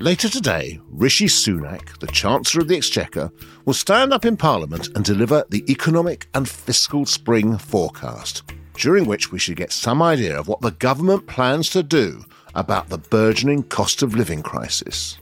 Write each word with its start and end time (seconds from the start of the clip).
Later 0.00 0.30
today, 0.30 0.80
Rishi 0.88 1.26
Sunak, 1.26 1.98
the 1.98 2.06
Chancellor 2.06 2.62
of 2.62 2.68
the 2.68 2.76
Exchequer, 2.78 3.30
will 3.66 3.74
stand 3.74 4.14
up 4.14 4.24
in 4.24 4.34
Parliament 4.34 4.88
and 4.94 5.04
deliver 5.04 5.44
the 5.50 5.62
economic 5.70 6.26
and 6.32 6.48
fiscal 6.48 7.04
spring 7.04 7.58
forecast, 7.58 8.50
during 8.76 9.04
which 9.04 9.30
we 9.30 9.38
should 9.38 9.58
get 9.58 9.72
some 9.72 10.00
idea 10.00 10.40
of 10.40 10.48
what 10.48 10.62
the 10.62 10.70
government 10.70 11.26
plans 11.26 11.68
to 11.68 11.82
do 11.82 12.24
about 12.54 12.88
the 12.88 12.96
burgeoning 12.96 13.62
cost 13.64 14.02
of 14.02 14.14
living 14.14 14.42
crisis. 14.42 15.18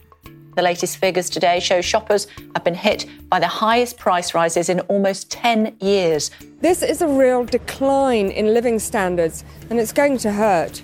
The 0.55 0.61
latest 0.61 0.95
figures 0.95 1.29
today 1.29 1.59
show 1.59 1.81
shoppers 1.81 2.27
have 2.55 2.63
been 2.63 2.73
hit 2.73 3.05
by 3.27 3.41
the 3.41 3.47
highest 3.49 3.97
price 3.97 4.33
rises 4.33 4.69
in 4.69 4.79
almost 4.81 5.29
10 5.29 5.75
years. 5.81 6.31
This 6.61 6.83
is 6.83 7.01
a 7.01 7.07
real 7.07 7.43
decline 7.43 8.31
in 8.31 8.53
living 8.53 8.79
standards, 8.79 9.43
and 9.69 9.77
it's 9.77 9.91
going 9.91 10.19
to 10.19 10.31
hurt. 10.31 10.81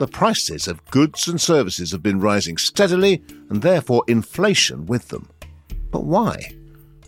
The 0.00 0.08
prices 0.08 0.66
of 0.66 0.82
goods 0.86 1.28
and 1.28 1.38
services 1.38 1.92
have 1.92 2.02
been 2.02 2.20
rising 2.20 2.56
steadily, 2.56 3.22
and 3.50 3.60
therefore 3.60 4.02
inflation 4.08 4.86
with 4.86 5.08
them. 5.08 5.28
But 5.90 6.04
why? 6.04 6.54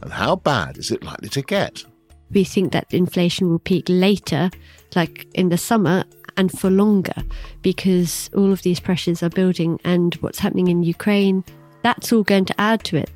And 0.02 0.12
how 0.12 0.36
bad 0.36 0.76
is 0.76 0.90
it 0.90 1.02
likely 1.02 1.30
to 1.30 1.40
get? 1.40 1.86
We 2.32 2.44
think 2.44 2.72
that 2.72 2.92
inflation 2.92 3.48
will 3.48 3.60
peak 3.60 3.86
later, 3.88 4.50
like 4.94 5.26
in 5.32 5.48
the 5.48 5.56
summer, 5.56 6.04
and 6.36 6.52
for 6.52 6.68
longer, 6.68 7.14
because 7.62 8.28
all 8.36 8.52
of 8.52 8.60
these 8.60 8.78
pressures 8.78 9.22
are 9.22 9.30
building, 9.30 9.80
and 9.84 10.14
what's 10.16 10.40
happening 10.40 10.68
in 10.68 10.82
Ukraine, 10.82 11.44
that's 11.82 12.12
all 12.12 12.22
going 12.22 12.44
to 12.44 12.60
add 12.60 12.84
to 12.84 12.98
it. 12.98 13.10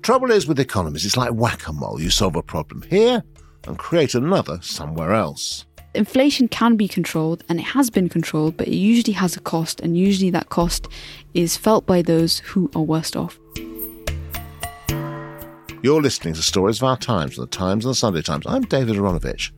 Trouble 0.00 0.30
is 0.30 0.46
with 0.46 0.58
economies, 0.58 1.04
it's 1.04 1.18
like 1.18 1.32
whack 1.32 1.68
a 1.68 1.74
mole. 1.74 2.00
You 2.00 2.08
solve 2.08 2.36
a 2.36 2.42
problem 2.42 2.80
here 2.88 3.22
and 3.66 3.78
create 3.78 4.14
another 4.14 4.60
somewhere 4.62 5.12
else. 5.12 5.66
Inflation 5.92 6.46
can 6.46 6.76
be 6.76 6.86
controlled 6.86 7.42
and 7.48 7.58
it 7.58 7.64
has 7.64 7.90
been 7.90 8.08
controlled, 8.08 8.56
but 8.56 8.68
it 8.68 8.76
usually 8.76 9.12
has 9.14 9.36
a 9.36 9.40
cost, 9.40 9.80
and 9.80 9.98
usually 9.98 10.30
that 10.30 10.48
cost 10.48 10.86
is 11.34 11.56
felt 11.56 11.84
by 11.84 12.00
those 12.00 12.38
who 12.40 12.70
are 12.76 12.82
worst 12.82 13.16
off. 13.16 13.40
You're 15.82 16.02
listening 16.02 16.34
to 16.34 16.42
Stories 16.42 16.78
of 16.78 16.84
Our 16.84 16.96
Times 16.96 17.34
from 17.34 17.44
the 17.44 17.50
Times 17.50 17.84
and 17.84 17.90
the 17.90 17.96
Sunday 17.96 18.22
Times. 18.22 18.46
I'm 18.46 18.62
David 18.62 18.96
Aaronovitch. 18.96 19.50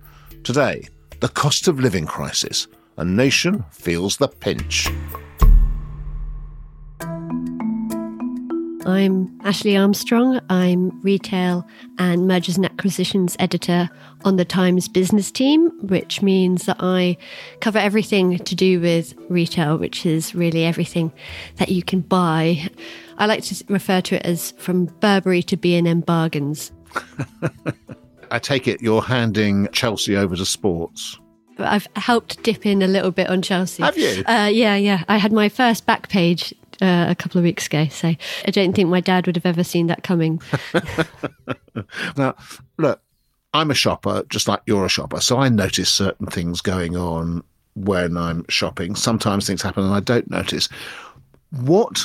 Today, 0.43 0.89
the 1.21 1.29
cost 1.29 1.69
of 1.69 1.81
living 1.81 2.07
crisis. 2.07 2.67
A 2.97 3.05
nation 3.05 3.65
feels 3.71 4.17
the 4.17 4.29
pinch. 4.29 4.89
I'm 8.85 9.39
Ashley 9.45 9.77
Armstrong. 9.77 10.41
I'm 10.51 11.01
retail 11.03 11.65
and 11.99 12.27
mergers 12.27 12.57
and 12.57 12.65
acquisitions 12.65 13.37
editor 13.39 13.89
on 14.25 14.37
the 14.37 14.45
Times 14.45 14.89
business 14.89 15.31
team, 15.31 15.71
which 15.87 16.21
means 16.21 16.67
that 16.67 16.79
I 16.81 17.17
cover 17.61 17.79
everything 17.79 18.39
to 18.39 18.55
do 18.57 18.81
with 18.81 19.15
retail, 19.29 19.77
which 19.77 20.05
is 20.05 20.35
really 20.35 20.65
everything 20.65 21.13
that 21.57 21.69
you 21.69 21.85
can 21.85 22.01
buy. 22.01 22.69
I 23.19 23.27
like 23.27 23.45
to 23.45 23.65
refer 23.69 24.01
to 24.01 24.17
it 24.17 24.27
as 24.27 24.51
from 24.53 24.87
Burberry 24.87 25.45
to 25.45 25.57
B&M 25.57 26.01
bargains. 26.01 26.73
I 28.33 28.41
take 28.41 28.67
it 28.67 28.83
you're 28.83 29.03
handing 29.03 29.69
Chelsea 29.69 30.17
over 30.17 30.35
to 30.35 30.45
sports. 30.45 31.21
I've 31.59 31.87
helped 31.95 32.43
dip 32.43 32.67
in 32.67 32.83
a 32.83 32.89
little 32.89 33.13
bit 33.13 33.29
on 33.29 33.43
Chelsea. 33.43 33.83
Have 33.83 33.97
you? 33.97 34.25
Uh, 34.27 34.51
yeah, 34.53 34.75
yeah. 34.75 35.05
I 35.09 35.19
had 35.19 35.33
my 35.33 35.49
first 35.49 35.87
back 35.87 36.09
page 36.09 36.53
uh, 36.81 37.07
a 37.09 37.15
couple 37.15 37.39
of 37.39 37.45
weeks 37.45 37.67
ago, 37.67 37.87
so 37.89 38.09
I 38.09 38.51
don't 38.51 38.75
think 38.75 38.89
my 38.89 39.01
dad 39.01 39.27
would 39.27 39.37
have 39.37 39.47
ever 39.47 39.65
seen 39.65 39.89
that 39.89 40.03
coming. 40.03 40.41
Now, 42.17 42.35
look, 42.79 43.01
I'm 43.55 43.71
a 43.71 43.75
shopper, 43.75 44.25
just 44.29 44.49
like 44.49 44.61
you're 44.67 44.85
a 44.85 44.91
shopper, 44.91 45.21
so 45.21 45.39
I 45.39 45.49
notice 45.49 45.93
certain 45.93 46.27
things 46.27 46.61
going 46.61 46.97
on 46.97 47.43
when 47.75 48.17
I'm 48.17 48.45
shopping. 48.49 48.95
Sometimes 48.95 49.47
things 49.47 49.63
happen 49.63 49.85
and 49.85 49.95
I 49.95 50.01
don't 50.01 50.31
notice. 50.31 50.69
What 51.51 52.03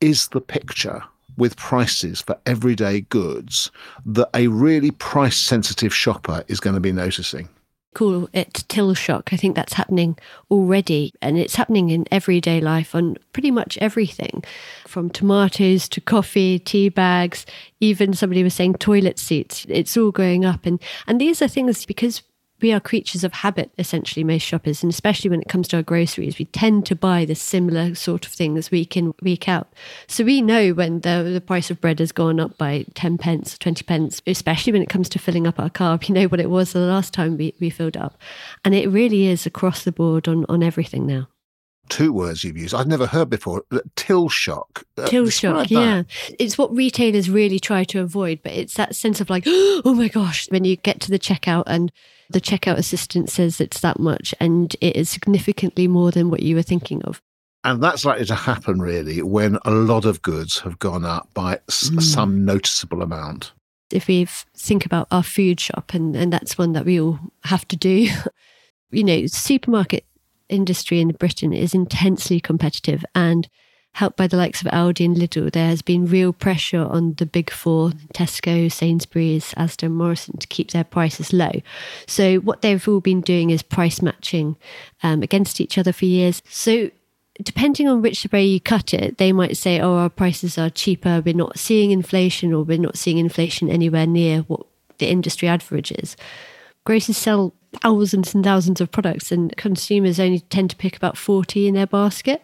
is 0.00 0.28
the 0.28 0.40
picture 0.40 1.02
with 1.36 1.56
prices 1.56 2.20
for 2.20 2.38
everyday 2.46 3.02
goods 3.02 3.70
that 4.04 4.28
a 4.34 4.48
really 4.48 4.90
price 4.90 5.36
sensitive 5.36 5.94
shopper 5.94 6.44
is 6.48 6.60
going 6.60 6.74
to 6.74 6.80
be 6.80 6.92
noticing? 6.92 7.48
Call 7.92 8.28
it 8.32 8.64
till 8.68 8.94
shock. 8.94 9.32
I 9.32 9.36
think 9.36 9.56
that's 9.56 9.72
happening 9.72 10.16
already, 10.50 11.12
and 11.20 11.36
it's 11.36 11.56
happening 11.56 11.90
in 11.90 12.06
everyday 12.12 12.60
life 12.60 12.94
on 12.94 13.16
pretty 13.32 13.50
much 13.50 13.76
everything 13.78 14.44
from 14.86 15.10
tomatoes 15.10 15.88
to 15.88 16.00
coffee, 16.00 16.60
tea 16.60 16.88
bags, 16.88 17.46
even 17.80 18.14
somebody 18.14 18.44
was 18.44 18.54
saying 18.54 18.74
toilet 18.74 19.18
seats. 19.18 19.66
It's 19.68 19.96
all 19.96 20.12
going 20.12 20.44
up. 20.44 20.66
And, 20.66 20.80
and 21.08 21.20
these 21.20 21.42
are 21.42 21.48
things 21.48 21.84
because 21.84 22.22
we 22.62 22.72
are 22.72 22.80
creatures 22.80 23.24
of 23.24 23.32
habit, 23.32 23.70
essentially, 23.78 24.24
most 24.24 24.42
shoppers, 24.42 24.82
and 24.82 24.90
especially 24.90 25.30
when 25.30 25.40
it 25.40 25.48
comes 25.48 25.68
to 25.68 25.76
our 25.76 25.82
groceries, 25.82 26.38
we 26.38 26.46
tend 26.46 26.86
to 26.86 26.96
buy 26.96 27.24
the 27.24 27.34
similar 27.34 27.94
sort 27.94 28.26
of 28.26 28.32
things 28.32 28.70
week 28.70 28.96
in, 28.96 29.14
week 29.22 29.48
out. 29.48 29.72
So 30.06 30.24
we 30.24 30.42
know 30.42 30.70
when 30.70 31.00
the, 31.00 31.30
the 31.32 31.40
price 31.40 31.70
of 31.70 31.80
bread 31.80 31.98
has 31.98 32.12
gone 32.12 32.40
up 32.40 32.56
by 32.58 32.86
10 32.94 33.18
pence, 33.18 33.58
20 33.58 33.84
pence, 33.84 34.22
especially 34.26 34.72
when 34.72 34.82
it 34.82 34.88
comes 34.88 35.08
to 35.10 35.18
filling 35.18 35.46
up 35.46 35.58
our 35.58 35.70
car. 35.70 35.98
We 36.00 36.14
know 36.14 36.26
what 36.26 36.40
it 36.40 36.50
was 36.50 36.72
the 36.72 36.80
last 36.80 37.12
time 37.12 37.36
we, 37.36 37.54
we 37.60 37.70
filled 37.70 37.96
up. 37.96 38.16
And 38.64 38.74
it 38.74 38.88
really 38.88 39.26
is 39.26 39.46
across 39.46 39.84
the 39.84 39.92
board 39.92 40.28
on, 40.28 40.46
on 40.48 40.62
everything 40.62 41.06
now. 41.06 41.28
Two 41.88 42.12
words 42.12 42.44
you've 42.44 42.56
used 42.56 42.72
I've 42.72 42.86
never 42.86 43.06
heard 43.06 43.28
before. 43.28 43.64
Till 43.96 44.28
shock. 44.28 44.84
Uh, 44.96 45.06
Till 45.06 45.28
shock, 45.28 45.68
that. 45.68 45.70
yeah. 45.72 46.02
It's 46.38 46.56
what 46.56 46.74
retailers 46.74 47.28
really 47.28 47.58
try 47.58 47.82
to 47.84 48.00
avoid, 48.00 48.40
but 48.44 48.52
it's 48.52 48.74
that 48.74 48.94
sense 48.94 49.20
of 49.20 49.28
like, 49.28 49.42
oh 49.46 49.94
my 49.96 50.06
gosh, 50.06 50.48
when 50.50 50.64
you 50.64 50.76
get 50.76 51.00
to 51.00 51.10
the 51.10 51.18
checkout 51.18 51.64
and 51.66 51.90
the 52.30 52.40
checkout 52.40 52.76
assistant 52.78 53.28
says 53.28 53.60
it's 53.60 53.80
that 53.80 53.98
much 53.98 54.34
and 54.40 54.74
it 54.80 54.96
is 54.96 55.10
significantly 55.10 55.86
more 55.88 56.10
than 56.10 56.30
what 56.30 56.42
you 56.42 56.54
were 56.56 56.62
thinking 56.62 57.02
of. 57.02 57.20
And 57.64 57.82
that's 57.82 58.04
likely 58.04 58.24
to 58.26 58.34
happen 58.34 58.80
really 58.80 59.20
when 59.22 59.58
a 59.64 59.70
lot 59.70 60.04
of 60.06 60.22
goods 60.22 60.60
have 60.60 60.78
gone 60.78 61.04
up 61.04 61.28
by 61.34 61.58
s- 61.68 61.90
Mm. 61.90 62.00
some 62.02 62.44
noticeable 62.44 63.02
amount. 63.02 63.52
If 63.90 64.06
we 64.06 64.26
think 64.56 64.86
about 64.86 65.08
our 65.10 65.22
food 65.24 65.58
shop, 65.60 65.92
and, 65.92 66.14
and 66.16 66.32
that's 66.32 66.56
one 66.56 66.72
that 66.74 66.84
we 66.86 67.00
all 67.00 67.18
have 67.44 67.66
to 67.68 67.76
do, 67.76 68.08
you 68.90 69.04
know, 69.04 69.26
supermarket 69.26 70.04
industry 70.48 71.00
in 71.00 71.08
Britain 71.12 71.52
is 71.52 71.74
intensely 71.74 72.40
competitive 72.40 73.04
and 73.14 73.48
helped 73.92 74.16
by 74.16 74.26
the 74.26 74.36
likes 74.36 74.60
of 74.60 74.68
Aldi 74.68 75.04
and 75.04 75.16
Lidl, 75.16 75.52
there 75.52 75.68
has 75.68 75.82
been 75.82 76.06
real 76.06 76.32
pressure 76.32 76.84
on 76.84 77.14
the 77.14 77.26
big 77.26 77.50
four, 77.50 77.90
Tesco, 78.14 78.70
Sainsbury's, 78.70 79.52
Asda 79.54 79.84
and 79.84 79.96
Morrison, 79.96 80.36
to 80.38 80.46
keep 80.46 80.70
their 80.70 80.84
prices 80.84 81.32
low. 81.32 81.52
So 82.06 82.36
what 82.36 82.62
they've 82.62 82.86
all 82.88 83.00
been 83.00 83.20
doing 83.20 83.50
is 83.50 83.62
price 83.62 84.00
matching 84.00 84.56
um, 85.02 85.22
against 85.22 85.60
each 85.60 85.76
other 85.76 85.92
for 85.92 86.06
years. 86.06 86.42
So 86.48 86.90
depending 87.42 87.88
on 87.88 88.02
which 88.02 88.26
way 88.32 88.44
you 88.44 88.60
cut 88.60 88.94
it, 88.94 89.18
they 89.18 89.32
might 89.32 89.56
say, 89.56 89.80
oh, 89.80 89.96
our 89.96 90.10
prices 90.10 90.58
are 90.58 90.70
cheaper, 90.70 91.22
we're 91.24 91.34
not 91.34 91.58
seeing 91.58 91.90
inflation, 91.90 92.52
or 92.52 92.62
we're 92.62 92.78
not 92.78 92.98
seeing 92.98 93.18
inflation 93.18 93.68
anywhere 93.68 94.06
near 94.06 94.40
what 94.42 94.66
the 94.98 95.08
industry 95.08 95.48
average 95.48 95.92
is. 95.92 96.16
Grocers 96.84 97.16
sell 97.16 97.52
thousands 97.82 98.34
and 98.34 98.44
thousands 98.44 98.80
of 98.80 98.90
products, 98.90 99.32
and 99.32 99.56
consumers 99.56 100.20
only 100.20 100.40
tend 100.40 100.70
to 100.70 100.76
pick 100.76 100.96
about 100.96 101.16
40 101.16 101.66
in 101.66 101.74
their 101.74 101.86
basket. 101.86 102.42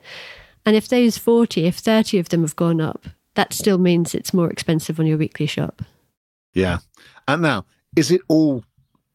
And 0.66 0.76
if 0.76 0.88
those 0.88 1.16
40, 1.16 1.64
if 1.64 1.76
30 1.76 2.18
of 2.18 2.28
them 2.28 2.42
have 2.42 2.56
gone 2.56 2.80
up, 2.80 3.06
that 3.34 3.52
still 3.52 3.78
means 3.78 4.14
it's 4.14 4.34
more 4.34 4.50
expensive 4.50 4.98
on 4.98 5.06
your 5.06 5.16
weekly 5.16 5.46
shop. 5.46 5.82
Yeah. 6.52 6.78
And 7.28 7.42
now, 7.42 7.64
is 7.94 8.10
it 8.10 8.20
all 8.28 8.64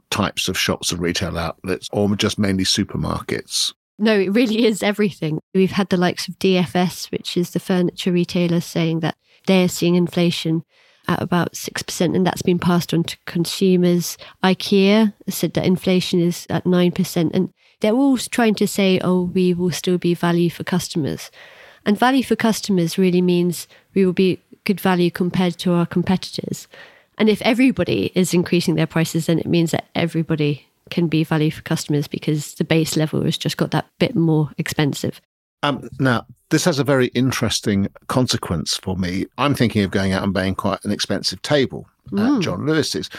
types 0.09 0.47
of 0.47 0.57
shops 0.57 0.91
and 0.91 1.01
retail 1.01 1.37
outlets 1.37 1.89
or 1.91 2.15
just 2.15 2.39
mainly 2.39 2.63
supermarkets? 2.63 3.73
No, 3.99 4.17
it 4.17 4.29
really 4.29 4.65
is 4.65 4.81
everything. 4.81 5.39
We've 5.53 5.71
had 5.71 5.89
the 5.89 5.97
likes 5.97 6.27
of 6.27 6.39
DFS, 6.39 7.11
which 7.11 7.37
is 7.37 7.51
the 7.51 7.59
furniture 7.59 8.11
retailer, 8.11 8.61
saying 8.61 9.01
that 9.01 9.15
they're 9.45 9.69
seeing 9.69 9.95
inflation 9.95 10.63
at 11.07 11.21
about 11.21 11.53
6%, 11.53 12.15
and 12.15 12.25
that's 12.25 12.41
been 12.41 12.59
passed 12.59 12.93
on 12.93 13.03
to 13.03 13.17
consumers. 13.25 14.17
IKEA 14.43 15.13
said 15.29 15.53
that 15.53 15.65
inflation 15.65 16.19
is 16.19 16.47
at 16.49 16.63
9%, 16.63 17.31
and 17.33 17.53
they're 17.81 17.93
all 17.93 18.17
trying 18.17 18.55
to 18.55 18.67
say, 18.67 18.99
oh, 19.03 19.23
we 19.33 19.53
will 19.53 19.71
still 19.71 19.97
be 19.97 20.13
value 20.13 20.49
for 20.49 20.63
customers. 20.63 21.31
And 21.85 21.97
value 21.97 22.23
for 22.23 22.35
customers 22.35 22.97
really 22.97 23.21
means 23.21 23.67
we 23.93 24.05
will 24.05 24.13
be 24.13 24.39
good 24.63 24.79
value 24.79 25.11
compared 25.11 25.57
to 25.59 25.73
our 25.73 25.85
competitors. 25.85 26.67
And 27.17 27.27
if 27.29 27.41
everybody 27.41 28.11
is 28.15 28.33
increasing 28.33 28.75
their 28.75 28.87
prices, 28.87 29.25
then 29.25 29.39
it 29.39 29.47
means 29.47 29.71
that 29.71 29.89
everybody 29.95 30.67
can 30.89 31.07
be 31.07 31.23
value 31.23 31.51
for 31.51 31.61
customers 31.61 32.07
because 32.07 32.55
the 32.55 32.63
base 32.63 32.95
level 32.95 33.23
has 33.23 33.37
just 33.37 33.57
got 33.57 33.71
that 33.71 33.87
bit 33.99 34.15
more 34.15 34.51
expensive. 34.57 35.19
Um, 35.63 35.89
now, 35.99 36.25
this 36.49 36.65
has 36.65 36.79
a 36.79 36.83
very 36.83 37.07
interesting 37.07 37.87
consequence 38.07 38.77
for 38.77 38.97
me. 38.97 39.25
I'm 39.37 39.53
thinking 39.55 39.83
of 39.83 39.91
going 39.91 40.11
out 40.13 40.23
and 40.23 40.33
buying 40.33 40.55
quite 40.55 40.83
an 40.83 40.91
expensive 40.91 41.41
table 41.41 41.87
Mm. 42.11 42.37
at 42.37 42.41
John 42.41 42.65
Lewis's. 42.65 43.09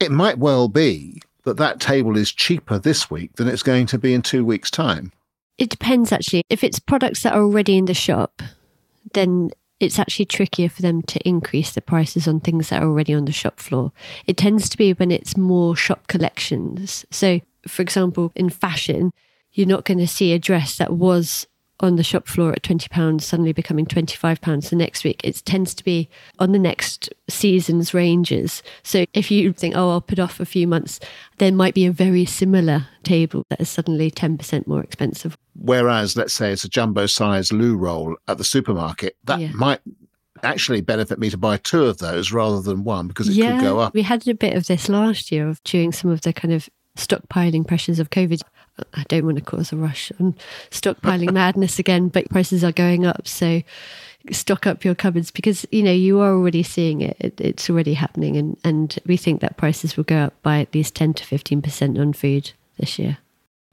It 0.00 0.10
might 0.10 0.38
well 0.38 0.68
be 0.68 1.20
that 1.44 1.56
that 1.56 1.80
table 1.80 2.16
is 2.16 2.32
cheaper 2.32 2.78
this 2.78 3.10
week 3.10 3.34
than 3.36 3.48
it's 3.48 3.62
going 3.62 3.86
to 3.86 3.98
be 3.98 4.14
in 4.14 4.22
two 4.22 4.44
weeks' 4.44 4.70
time. 4.70 5.12
It 5.58 5.70
depends 5.70 6.12
actually. 6.12 6.42
If 6.48 6.64
it's 6.64 6.78
products 6.78 7.22
that 7.22 7.34
are 7.34 7.42
already 7.42 7.76
in 7.76 7.86
the 7.86 7.94
shop, 7.94 8.42
then 9.14 9.50
it's 9.80 9.98
actually 9.98 10.26
trickier 10.26 10.68
for 10.68 10.80
them 10.80 11.02
to 11.02 11.28
increase 11.28 11.72
the 11.72 11.80
prices 11.80 12.28
on 12.28 12.40
things 12.40 12.68
that 12.68 12.82
are 12.82 12.86
already 12.86 13.14
on 13.14 13.24
the 13.24 13.32
shop 13.32 13.58
floor. 13.58 13.92
It 14.26 14.36
tends 14.36 14.68
to 14.68 14.78
be 14.78 14.92
when 14.92 15.10
it's 15.10 15.36
more 15.36 15.74
shop 15.74 16.06
collections. 16.06 17.04
So, 17.10 17.40
for 17.66 17.82
example, 17.82 18.30
in 18.36 18.48
fashion, 18.48 19.12
you're 19.52 19.66
not 19.66 19.84
going 19.84 19.98
to 19.98 20.06
see 20.06 20.32
a 20.32 20.38
dress 20.38 20.76
that 20.78 20.92
was 20.92 21.46
on 21.82 21.96
the 21.96 22.02
shop 22.04 22.26
floor 22.28 22.52
at 22.52 22.62
£20 22.62 23.20
suddenly 23.20 23.52
becoming 23.52 23.86
£25 23.86 24.70
the 24.70 24.76
next 24.76 25.04
week. 25.04 25.20
It 25.24 25.42
tends 25.44 25.74
to 25.74 25.84
be 25.84 26.08
on 26.38 26.52
the 26.52 26.58
next 26.58 27.08
season's 27.28 27.92
ranges. 27.92 28.62
So 28.82 29.04
if 29.14 29.30
you 29.30 29.52
think, 29.52 29.76
oh, 29.76 29.90
I'll 29.90 30.00
put 30.00 30.18
off 30.18 30.40
a 30.40 30.44
few 30.44 30.66
months, 30.66 31.00
there 31.38 31.52
might 31.52 31.74
be 31.74 31.86
a 31.86 31.92
very 31.92 32.24
similar 32.24 32.86
table 33.02 33.44
that 33.48 33.60
is 33.60 33.68
suddenly 33.68 34.10
10% 34.10 34.66
more 34.66 34.82
expensive. 34.82 35.36
Whereas, 35.54 36.16
let's 36.16 36.34
say 36.34 36.52
it's 36.52 36.64
a 36.64 36.68
jumbo 36.68 37.06
size 37.06 37.52
loo 37.52 37.76
roll 37.76 38.16
at 38.28 38.38
the 38.38 38.44
supermarket, 38.44 39.16
that 39.24 39.40
Yeah. 39.40 39.50
might 39.54 39.80
actually 40.42 40.80
benefit 40.80 41.18
me 41.18 41.30
to 41.30 41.36
buy 41.38 41.56
two 41.56 41.84
of 41.84 41.98
those 41.98 42.32
rather 42.32 42.60
than 42.60 42.82
one 42.84 43.06
because 43.06 43.28
it 43.28 43.40
could 43.40 43.60
go 43.60 43.78
up. 43.78 43.94
We 43.94 44.02
had 44.02 44.26
a 44.26 44.34
bit 44.34 44.54
of 44.54 44.66
this 44.66 44.88
last 44.88 45.30
year 45.30 45.48
of 45.48 45.62
during 45.62 45.92
some 45.92 46.10
of 46.10 46.22
the 46.22 46.32
kind 46.32 46.52
of 46.52 46.68
stockpiling 46.96 47.66
pressures 47.66 47.98
of 47.98 48.10
COVID. 48.10 48.42
I 48.94 49.04
don't 49.08 49.24
want 49.24 49.38
to 49.38 49.44
cause 49.44 49.72
a 49.72 49.76
rush 49.76 50.10
on 50.18 50.34
stockpiling 50.70 51.32
madness 51.34 51.78
again, 51.78 52.08
but 52.08 52.28
prices 52.30 52.64
are 52.64 52.72
going 52.72 53.06
up. 53.06 53.28
So 53.28 53.62
stock 54.30 54.66
up 54.66 54.84
your 54.84 54.94
cupboards 54.94 55.30
because 55.30 55.66
you 55.70 55.82
know 55.82 55.92
you 55.92 56.20
are 56.20 56.32
already 56.32 56.62
seeing 56.62 57.00
it. 57.00 57.16
it 57.20 57.40
it's 57.40 57.68
already 57.68 57.94
happening, 57.94 58.36
and 58.36 58.56
and 58.64 58.98
we 59.06 59.16
think 59.16 59.40
that 59.40 59.56
prices 59.56 59.96
will 59.96 60.04
go 60.04 60.18
up 60.18 60.42
by 60.42 60.60
at 60.60 60.74
least 60.74 60.94
ten 60.94 61.14
to 61.14 61.24
fifteen 61.24 61.62
percent 61.62 61.98
on 61.98 62.12
food 62.12 62.52
this 62.78 62.98
year. 62.98 63.18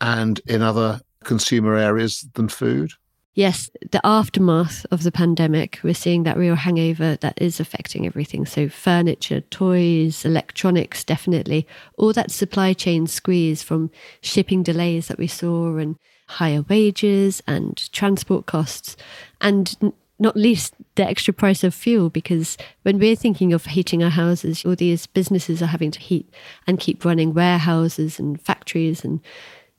And 0.01 0.39
in 0.47 0.61
other 0.61 1.01
consumer 1.23 1.75
areas 1.75 2.27
than 2.33 2.49
food. 2.49 2.91
Yes, 3.35 3.69
the 3.91 4.01
aftermath 4.03 4.85
of 4.91 5.03
the 5.03 5.11
pandemic, 5.11 5.79
we're 5.83 5.93
seeing 5.93 6.23
that 6.23 6.37
real 6.37 6.55
hangover 6.55 7.15
that 7.17 7.39
is 7.41 7.59
affecting 7.59 8.05
everything. 8.05 8.45
So, 8.45 8.67
furniture, 8.69 9.41
toys, 9.41 10.25
electronics, 10.25 11.03
definitely. 11.03 11.67
All 11.97 12.11
that 12.13 12.31
supply 12.31 12.73
chain 12.73 13.05
squeeze 13.07 13.61
from 13.61 13.91
shipping 14.21 14.63
delays 14.63 15.07
that 15.07 15.19
we 15.19 15.27
saw, 15.27 15.77
and 15.77 15.95
higher 16.27 16.63
wages 16.63 17.41
and 17.47 17.91
transport 17.91 18.45
costs, 18.45 18.97
and 19.41 19.93
not 20.17 20.35
least 20.35 20.73
the 20.95 21.07
extra 21.07 21.33
price 21.33 21.63
of 21.63 21.73
fuel. 21.73 22.09
Because 22.09 22.57
when 22.81 22.97
we're 22.97 23.15
thinking 23.15 23.53
of 23.53 23.65
heating 23.65 24.03
our 24.03 24.09
houses, 24.09 24.65
all 24.65 24.75
these 24.75 25.05
businesses 25.05 25.61
are 25.61 25.67
having 25.67 25.91
to 25.91 25.99
heat 25.99 26.27
and 26.65 26.79
keep 26.79 27.05
running 27.05 27.35
warehouses 27.35 28.19
and 28.19 28.41
factories, 28.41 29.05
and 29.05 29.21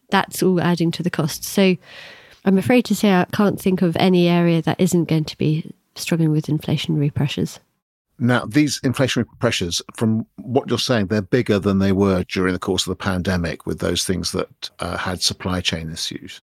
that's 0.09 0.41
all 0.41 0.61
adding 0.61 0.93
to 0.93 1.03
the 1.03 1.11
cost. 1.11 1.43
So, 1.45 1.77
I'm 2.45 2.59
afraid 2.59 2.85
to 2.87 2.95
say 2.95 3.13
I 3.13 3.27
can't 3.33 3.61
think 3.61 3.83
of 3.83 3.97
any 3.97 4.29
area 4.29 4.63
that 4.63 4.81
isn't 4.81 5.05
going 5.05 5.25
to 5.25 5.39
be 5.39 5.73
struggling 5.95 6.31
with 6.31 6.47
inflationary 6.47 7.13
pressures. 7.13 7.61
Now, 8.19 8.45
these 8.45 8.81
inflationary 8.81 9.27
pressures, 9.39 9.81
from 9.97 10.27
what 10.37 10.69
you're 10.69 10.79
saying, 10.79 11.07
they're 11.07 11.23
bigger 11.23 11.59
than 11.59 11.79
they 11.79 11.93
were 11.93 12.23
during 12.25 12.53
the 12.53 12.59
course 12.59 12.87
of 12.87 12.91
the 12.91 13.03
pandemic 13.03 13.65
with 13.65 13.81
those 13.81 14.05
things 14.05 14.33
that 14.33 14.71
uh, 14.79 14.99
had 14.99 15.23
supply 15.23 15.63
chain 15.63 15.91
issues. 15.91 16.41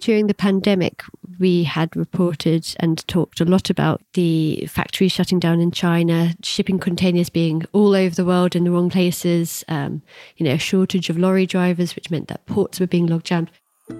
During 0.00 0.28
the 0.28 0.34
pandemic, 0.34 1.02
we 1.38 1.62
had 1.62 1.94
reported 1.94 2.66
and 2.80 3.06
talked 3.06 3.40
a 3.40 3.44
lot 3.44 3.68
about 3.68 4.02
the 4.14 4.66
factories 4.66 5.12
shutting 5.12 5.38
down 5.38 5.60
in 5.60 5.70
China, 5.70 6.34
shipping 6.42 6.78
containers 6.78 7.28
being 7.28 7.64
all 7.72 7.94
over 7.94 8.14
the 8.14 8.24
world 8.24 8.56
in 8.56 8.64
the 8.64 8.70
wrong 8.70 8.88
places, 8.88 9.62
um, 9.68 10.02
you 10.36 10.46
know, 10.46 10.54
a 10.54 10.58
shortage 10.58 11.10
of 11.10 11.18
lorry 11.18 11.44
drivers, 11.44 11.94
which 11.94 12.10
meant 12.10 12.28
that 12.28 12.46
ports 12.46 12.80
were 12.80 12.86
being 12.86 13.06
logged 13.06 13.26
down. 13.26 13.50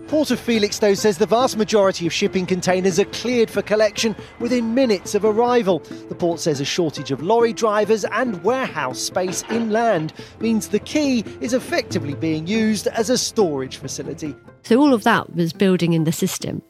Port 0.09 0.31
of 0.31 0.41
Felixstowe 0.41 0.97
says 0.97 1.19
the 1.19 1.27
vast 1.27 1.57
majority 1.57 2.07
of 2.07 2.13
shipping 2.13 2.47
containers 2.47 2.99
are 2.99 3.05
cleared 3.07 3.51
for 3.51 3.63
collection 3.63 4.17
within 4.39 4.75
minutes 4.75 5.15
of 5.15 5.25
arrival. 5.25 5.79
The 6.09 6.15
port 6.15 6.41
says 6.41 6.61
a 6.61 6.65
shortage 6.65 7.11
of 7.11 7.23
lorry 7.23 7.53
drivers 7.53 8.05
and 8.05 8.43
warehouse 8.43 8.99
space 8.99 9.45
inland 9.51 10.13
means 10.41 10.69
the 10.69 10.81
quay 10.81 11.25
is 11.41 11.55
effectively 11.55 12.15
being 12.15 12.47
used 12.47 12.87
as 12.89 13.11
a 13.11 13.19
storage 13.19 13.77
facility. 13.77 14.35
So 14.65 14.81
all 14.81 14.93
of 14.93 15.05
that 15.05 15.35
was 15.35 15.53
building 15.53 15.93
in 15.93 16.05
the 16.05 16.13
system 16.13 16.63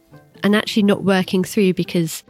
and 0.42 0.54
actually 0.54 0.82
not 0.82 1.04
working 1.04 1.44
through 1.44 1.74
because 1.74 2.22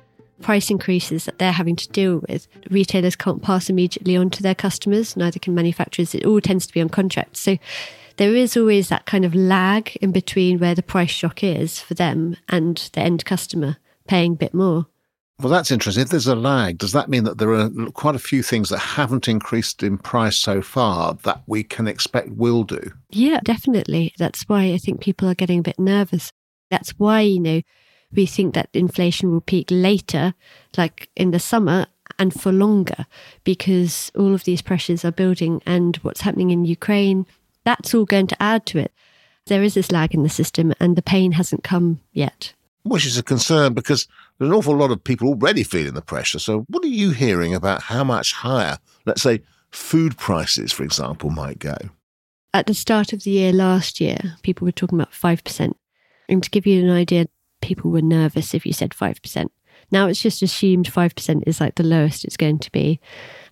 price 0.42 0.70
increases 0.70 1.25
that 1.26 1.38
they're 1.38 1.52
having 1.52 1.76
to 1.76 1.88
deal 1.88 2.22
with, 2.28 2.48
retailers 2.70 3.16
can't 3.16 3.42
pass 3.42 3.69
immediately 3.69 4.16
on 4.16 4.31
to 4.31 4.42
their 4.42 4.54
customers, 4.54 5.16
neither 5.16 5.38
can 5.38 5.54
manufacturers. 5.54 6.14
It 6.14 6.25
all 6.25 6.40
tends 6.40 6.66
to 6.66 6.72
be 6.72 6.81
on 6.81 6.88
contract. 6.88 7.37
So 7.37 7.58
there 8.20 8.37
is 8.37 8.55
always 8.55 8.90
that 8.90 9.06
kind 9.06 9.25
of 9.25 9.34
lag 9.34 9.96
in 10.02 10.12
between 10.12 10.58
where 10.58 10.75
the 10.75 10.82
price 10.82 11.11
shock 11.11 11.43
is 11.43 11.81
for 11.81 11.94
them 11.94 12.37
and 12.50 12.90
the 12.93 13.00
end 13.00 13.25
customer 13.25 13.78
paying 14.06 14.34
a 14.34 14.37
bit 14.37 14.52
more. 14.52 14.87
Well, 15.40 15.49
that's 15.49 15.70
interesting. 15.70 16.02
If 16.02 16.11
there's 16.11 16.26
a 16.26 16.34
lag, 16.34 16.76
does 16.76 16.93
that 16.93 17.08
mean 17.08 17.25
that 17.25 17.38
there 17.38 17.55
are 17.55 17.70
quite 17.94 18.14
a 18.14 18.19
few 18.19 18.43
things 18.43 18.69
that 18.69 18.78
haven't 18.78 19.26
increased 19.26 19.82
in 19.82 19.96
price 19.96 20.37
so 20.37 20.61
far 20.61 21.14
that 21.22 21.43
we 21.46 21.64
can 21.64 21.88
expect 21.88 22.28
will 22.32 22.62
do? 22.62 22.93
Yeah, 23.08 23.40
definitely. 23.43 24.12
That's 24.19 24.43
why 24.43 24.64
I 24.64 24.76
think 24.76 25.00
people 25.00 25.26
are 25.26 25.34
getting 25.34 25.61
a 25.61 25.62
bit 25.62 25.78
nervous. 25.78 26.31
That's 26.70 26.90
why, 26.99 27.23
you 27.23 27.40
know, 27.40 27.62
we 28.12 28.26
think 28.26 28.52
that 28.52 28.68
inflation 28.75 29.33
will 29.33 29.40
peak 29.40 29.68
later, 29.71 30.35
like 30.76 31.09
in 31.16 31.30
the 31.30 31.40
summer 31.40 31.87
and 32.18 32.38
for 32.38 32.52
longer, 32.52 33.06
because 33.45 34.12
all 34.14 34.35
of 34.35 34.45
these 34.45 34.61
pressures 34.61 35.06
are 35.06 35.11
building 35.11 35.62
and 35.64 35.97
what's 35.99 36.21
happening 36.21 36.50
in 36.50 36.66
Ukraine, 36.66 37.25
that's 37.64 37.95
all 37.95 38.05
going 38.05 38.26
to 38.29 38.43
add 38.43 38.67
to 38.67 38.79
it. 38.79 38.93
There 39.47 39.62
is 39.62 39.75
this 39.75 39.90
lag 39.90 40.14
in 40.14 40.23
the 40.23 40.29
system 40.29 40.73
and 40.81 40.97
the 40.97 41.02
pain 41.02 41.33
hasn't 41.33 41.64
come 41.64 42.00
yet. 42.12 42.55
Which 42.83 43.07
is 43.07 43.19
a 43.19 43.23
concern 43.23 43.75
because 43.75 44.07
there's 44.38 44.50
an 44.50 44.57
awful 44.57 44.76
lot 44.76 44.90
of 44.90 45.05
people 45.05 45.29
already 45.29 45.62
feeling 45.64 45.95
the 45.95 46.02
pressure. 46.02 46.38
So, 46.38 46.64
what 46.69 46.85
are 46.85 46.88
you 46.88 47.11
hearing 47.11 47.55
about 47.55 47.83
how 47.83 48.05
much 48.05 48.33
higher, 48.33 48.79
let's 49.05 49.23
say, 49.23 49.43
food 49.71 50.17
prices, 50.17 50.73
for 50.73 50.83
example, 50.83 51.31
might 51.31 51.59
go? 51.59 51.76
At 52.55 52.67
the 52.67 52.75
start 52.75 53.12
of 53.12 53.23
the 53.23 53.31
year 53.31 53.52
last 53.52 54.00
year, 54.00 54.19
people 54.43 54.64
were 54.64 54.73
talking 54.73 54.99
about 54.99 55.12
5%. 55.12 55.75
And 56.29 56.43
to 56.43 56.50
give 56.50 56.67
you 56.67 56.83
an 56.83 56.90
idea, 56.90 57.26
people 57.61 57.90
were 57.90 58.02
nervous 58.02 58.55
if 58.55 58.64
you 58.64 58.73
said 58.73 58.90
5%. 58.90 59.49
Now 59.90 60.06
it's 60.06 60.23
just 60.23 60.42
assumed 60.42 60.90
5% 60.90 61.42
is 61.47 61.61
like 61.61 61.75
the 61.75 61.82
lowest 61.82 62.25
it's 62.25 62.37
going 62.37 62.59
to 62.61 62.73
be. 62.73 63.00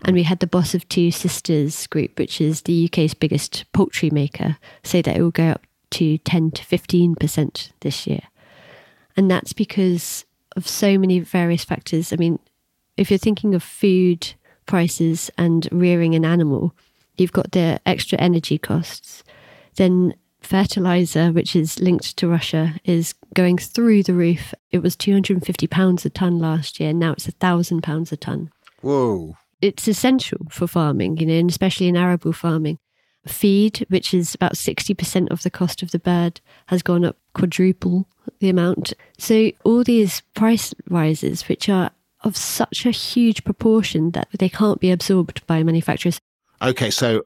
And 0.04 0.14
we 0.14 0.22
had 0.22 0.40
the 0.40 0.46
Boss 0.46 0.74
of 0.74 0.88
Two 0.88 1.10
Sisters 1.10 1.86
group, 1.88 2.18
which 2.18 2.40
is 2.40 2.62
the 2.62 2.86
UK's 2.86 3.14
biggest 3.14 3.64
poultry 3.72 4.10
maker, 4.10 4.56
say 4.82 5.02
that 5.02 5.16
it 5.16 5.22
will 5.22 5.30
go 5.30 5.48
up 5.48 5.62
to 5.90 6.18
10 6.18 6.52
to 6.52 6.62
15% 6.64 7.70
this 7.80 8.06
year. 8.06 8.20
And 9.16 9.30
that's 9.30 9.52
because 9.52 10.24
of 10.56 10.68
so 10.68 10.98
many 10.98 11.20
various 11.20 11.64
factors. 11.64 12.12
I 12.12 12.16
mean, 12.16 12.38
if 12.96 13.10
you're 13.10 13.18
thinking 13.18 13.54
of 13.54 13.62
food 13.62 14.34
prices 14.66 15.30
and 15.38 15.68
rearing 15.72 16.14
an 16.14 16.24
animal, 16.24 16.74
you've 17.16 17.32
got 17.32 17.52
the 17.52 17.80
extra 17.84 18.18
energy 18.18 18.58
costs. 18.58 19.24
Then 19.76 20.14
fertilizer, 20.40 21.32
which 21.32 21.54
is 21.54 21.78
linked 21.80 22.16
to 22.16 22.28
Russia, 22.28 22.74
is 22.84 23.14
going 23.34 23.58
through 23.58 24.02
the 24.02 24.14
roof. 24.14 24.54
It 24.70 24.78
was 24.82 24.96
£250 24.96 26.04
a 26.04 26.10
tonne 26.10 26.38
last 26.38 26.80
year. 26.80 26.92
Now 26.92 27.12
it's 27.12 27.26
£1,000 27.26 28.12
a 28.12 28.16
tonne. 28.16 28.50
Whoa. 28.80 29.36
It's 29.60 29.88
essential 29.88 30.46
for 30.50 30.66
farming, 30.66 31.18
you 31.18 31.26
know, 31.26 31.34
and 31.34 31.50
especially 31.50 31.88
in 31.88 31.96
arable 31.96 32.32
farming. 32.32 32.78
Feed, 33.26 33.84
which 33.88 34.14
is 34.14 34.34
about 34.34 34.54
60% 34.54 35.30
of 35.30 35.42
the 35.42 35.50
cost 35.50 35.82
of 35.82 35.90
the 35.90 35.98
bird, 35.98 36.40
has 36.66 36.82
gone 36.82 37.04
up 37.04 37.16
quadruple 37.34 38.06
the 38.38 38.48
amount. 38.48 38.92
So 39.18 39.50
all 39.64 39.84
these 39.84 40.22
price 40.34 40.72
rises, 40.88 41.48
which 41.48 41.68
are 41.68 41.90
of 42.22 42.36
such 42.36 42.86
a 42.86 42.90
huge 42.90 43.44
proportion 43.44 44.12
that 44.12 44.28
they 44.38 44.48
can't 44.48 44.80
be 44.80 44.90
absorbed 44.90 45.46
by 45.46 45.62
manufacturers. 45.62 46.20
Okay, 46.60 46.90
so 46.90 47.22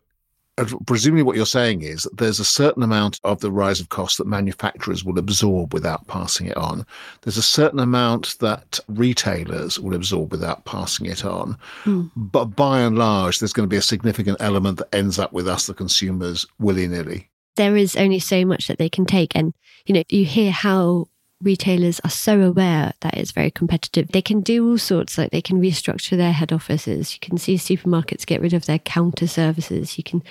presumably 0.87 1.23
what 1.23 1.37
you're 1.37 1.47
saying 1.47 1.83
is 1.83 2.03
that 2.03 2.19
there's 2.19 2.41
a 2.41 2.45
certain 2.45 2.83
amount 2.83 3.19
of 3.25 3.41
the 3.41 3.51
rise 3.51 3.81
of 3.81 3.89
cost 3.89 4.19
that 4.19 4.27
manufacturers 4.27 5.05
will 5.05 5.19
absorb 5.19 5.73
without 5.73 6.07
passing 6.09 6.47
it 6.47 6.57
on. 6.57 6.85
There's 7.23 7.39
a 7.39 7.43
certain 7.43 7.79
amount 7.79 8.39
that 8.41 8.79
retailers 8.89 9.81
will 9.81 9.95
absorb 9.95 10.31
without 10.31 10.65
passing 10.65 11.07
it 11.07 11.25
on. 11.25 11.57
Mm. 11.85 12.11
But 12.17 12.47
by 12.57 12.81
and 12.81 12.99
large, 12.99 13.39
there's 13.39 13.55
going 13.55 13.67
to 13.67 13.73
be 13.73 13.79
a 13.79 13.83
significant 13.83 14.39
element 14.41 14.79
that 14.79 14.95
ends 14.95 15.19
up 15.19 15.33
with 15.33 15.49
us, 15.49 15.67
the 15.67 15.75
consumers, 15.75 16.47
willy 16.59 16.87
nilly. 16.87 17.31
There 17.57 17.77
is 17.77 17.97
only 17.97 18.19
so 18.19 18.45
much 18.45 18.69
that 18.69 18.79
they 18.79 18.89
can 18.89 19.07
take. 19.07 19.33
And, 19.35 19.55
you 19.87 19.95
know, 19.95 20.03
you 20.09 20.25
hear 20.25 20.51
how 20.51 21.09
retailers 21.43 22.01
are 22.01 22.11
so 22.11 22.41
aware 22.41 22.93
that 23.01 23.15
it's 23.15 23.33
very 23.33 23.51
competitive. 23.51 24.09
They 24.09 24.23
can 24.23 24.41
do 24.41 24.69
all 24.71 24.79
sorts, 24.79 25.19
like 25.19 25.31
they 25.31 25.43
can 25.43 25.61
restructure 25.61 26.17
their 26.17 26.33
head 26.33 26.53
offices. 26.53 27.15
You 27.15 27.21
can 27.21 27.37
see 27.39 27.57
supermarkets 27.57 28.27
get 28.27 28.41
rid 28.41 28.55
of 28.55 28.67
their 28.67 28.79
counter 28.79 29.27
services. 29.27 29.99
You 29.99 30.05
can 30.05 30.23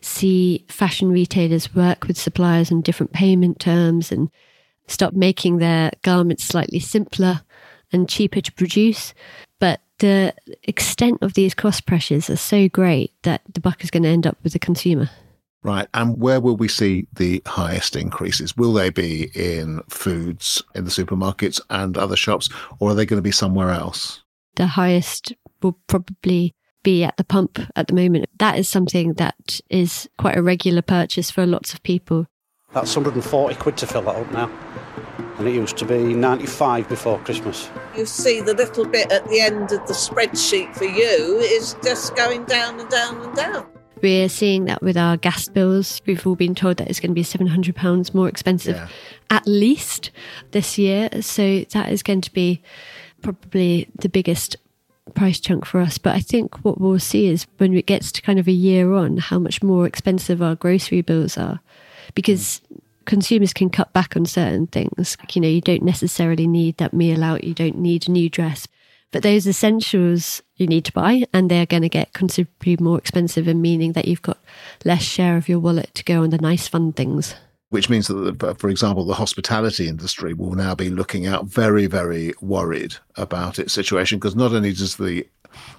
see 0.00 0.64
fashion 0.68 1.10
retailers 1.10 1.74
work 1.74 2.06
with 2.06 2.18
suppliers 2.18 2.70
on 2.70 2.82
different 2.82 3.12
payment 3.12 3.58
terms 3.58 4.12
and 4.12 4.30
stop 4.86 5.12
making 5.12 5.58
their 5.58 5.90
garments 6.02 6.44
slightly 6.44 6.80
simpler 6.80 7.42
and 7.92 8.08
cheaper 8.08 8.40
to 8.40 8.52
produce. 8.52 9.14
But 9.58 9.80
the 9.98 10.34
extent 10.64 11.18
of 11.22 11.34
these 11.34 11.54
cost 11.54 11.86
pressures 11.86 12.30
are 12.30 12.36
so 12.36 12.68
great 12.68 13.12
that 13.22 13.42
the 13.52 13.60
buck 13.60 13.82
is 13.82 13.90
going 13.90 14.04
to 14.04 14.08
end 14.08 14.26
up 14.26 14.38
with 14.42 14.52
the 14.52 14.58
consumer. 14.58 15.10
Right. 15.68 15.86
And 15.92 16.18
where 16.18 16.40
will 16.40 16.56
we 16.56 16.66
see 16.66 17.06
the 17.12 17.42
highest 17.44 17.94
increases? 17.94 18.56
Will 18.56 18.72
they 18.72 18.88
be 18.88 19.30
in 19.34 19.82
foods 19.90 20.62
in 20.74 20.86
the 20.86 20.90
supermarkets 20.90 21.60
and 21.68 21.98
other 21.98 22.16
shops, 22.16 22.48
or 22.78 22.90
are 22.90 22.94
they 22.94 23.04
going 23.04 23.18
to 23.18 23.22
be 23.22 23.30
somewhere 23.30 23.68
else? 23.68 24.24
The 24.56 24.66
highest 24.66 25.34
will 25.62 25.78
probably 25.86 26.54
be 26.82 27.04
at 27.04 27.18
the 27.18 27.24
pump 27.24 27.60
at 27.76 27.88
the 27.88 27.94
moment. 27.94 28.30
That 28.38 28.58
is 28.58 28.66
something 28.66 29.12
that 29.14 29.60
is 29.68 30.08
quite 30.16 30.38
a 30.38 30.42
regular 30.42 30.80
purchase 30.80 31.30
for 31.30 31.44
lots 31.44 31.74
of 31.74 31.82
people. 31.82 32.26
That's 32.72 32.96
140 32.96 33.54
quid 33.56 33.76
to 33.76 33.86
fill 33.86 34.02
that 34.02 34.16
up 34.16 34.32
now. 34.32 34.50
And 35.36 35.46
it 35.46 35.52
used 35.52 35.76
to 35.76 35.84
be 35.84 36.14
95 36.14 36.88
before 36.88 37.18
Christmas. 37.18 37.68
You 37.94 38.06
see 38.06 38.40
the 38.40 38.54
little 38.54 38.86
bit 38.86 39.12
at 39.12 39.28
the 39.28 39.40
end 39.40 39.70
of 39.72 39.86
the 39.86 39.92
spreadsheet 39.92 40.74
for 40.74 40.86
you 40.86 41.36
is 41.40 41.76
just 41.84 42.16
going 42.16 42.46
down 42.46 42.80
and 42.80 42.88
down 42.88 43.20
and 43.20 43.36
down. 43.36 43.77
We're 44.02 44.28
seeing 44.28 44.64
that 44.66 44.82
with 44.82 44.96
our 44.96 45.16
gas 45.16 45.48
bills. 45.48 46.00
We've 46.06 46.26
all 46.26 46.36
been 46.36 46.54
told 46.54 46.76
that 46.78 46.88
it's 46.88 47.00
going 47.00 47.10
to 47.10 47.14
be 47.14 47.22
£700 47.24 48.14
more 48.14 48.28
expensive 48.28 48.76
Yeah. 48.76 48.88
at 49.30 49.46
least 49.46 50.10
this 50.52 50.78
year. 50.78 51.08
So 51.20 51.60
that 51.72 51.90
is 51.90 52.02
going 52.02 52.20
to 52.22 52.32
be 52.32 52.62
probably 53.22 53.88
the 54.00 54.08
biggest 54.08 54.56
price 55.14 55.40
chunk 55.40 55.64
for 55.64 55.80
us. 55.80 55.98
But 55.98 56.14
I 56.14 56.20
think 56.20 56.64
what 56.64 56.80
we'll 56.80 56.98
see 56.98 57.26
is 57.26 57.46
when 57.56 57.74
it 57.74 57.86
gets 57.86 58.12
to 58.12 58.22
kind 58.22 58.38
of 58.38 58.46
a 58.46 58.52
year 58.52 58.92
on, 58.92 59.16
how 59.18 59.38
much 59.38 59.62
more 59.62 59.86
expensive 59.86 60.42
our 60.42 60.54
grocery 60.54 61.00
bills 61.02 61.36
are. 61.38 61.60
Because 62.14 62.60
consumers 63.04 63.52
can 63.52 63.70
cut 63.70 63.92
back 63.92 64.16
on 64.16 64.26
certain 64.26 64.66
things. 64.66 65.16
You 65.32 65.40
know, 65.40 65.48
you 65.48 65.60
don't 65.60 65.82
necessarily 65.82 66.46
need 66.46 66.76
that 66.76 66.92
meal 66.92 67.24
out, 67.24 67.44
you 67.44 67.54
don't 67.54 67.78
need 67.78 68.08
a 68.08 68.10
new 68.12 68.28
dress. 68.28 68.68
But 69.10 69.22
those 69.22 69.46
essentials 69.46 70.42
you 70.56 70.66
need 70.66 70.84
to 70.84 70.92
buy, 70.92 71.24
and 71.32 71.50
they're 71.50 71.66
going 71.66 71.82
to 71.82 71.88
get 71.88 72.12
considerably 72.12 72.76
more 72.78 72.98
expensive, 72.98 73.48
and 73.48 73.62
meaning 73.62 73.92
that 73.92 74.06
you've 74.06 74.22
got 74.22 74.38
less 74.84 75.02
share 75.02 75.36
of 75.36 75.48
your 75.48 75.60
wallet 75.60 75.94
to 75.94 76.04
go 76.04 76.22
on 76.22 76.30
the 76.30 76.38
nice 76.38 76.68
fun 76.68 76.92
things. 76.92 77.34
Which 77.70 77.90
means 77.90 78.08
that, 78.08 78.56
for 78.58 78.70
example, 78.70 79.04
the 79.04 79.14
hospitality 79.14 79.88
industry 79.88 80.32
will 80.32 80.52
now 80.54 80.74
be 80.74 80.88
looking 80.88 81.26
out 81.26 81.46
very, 81.46 81.86
very 81.86 82.32
worried 82.40 82.94
about 83.16 83.58
its 83.58 83.72
situation 83.72 84.18
because 84.18 84.36
not 84.36 84.52
only 84.52 84.72
does 84.72 84.96
the 84.96 85.26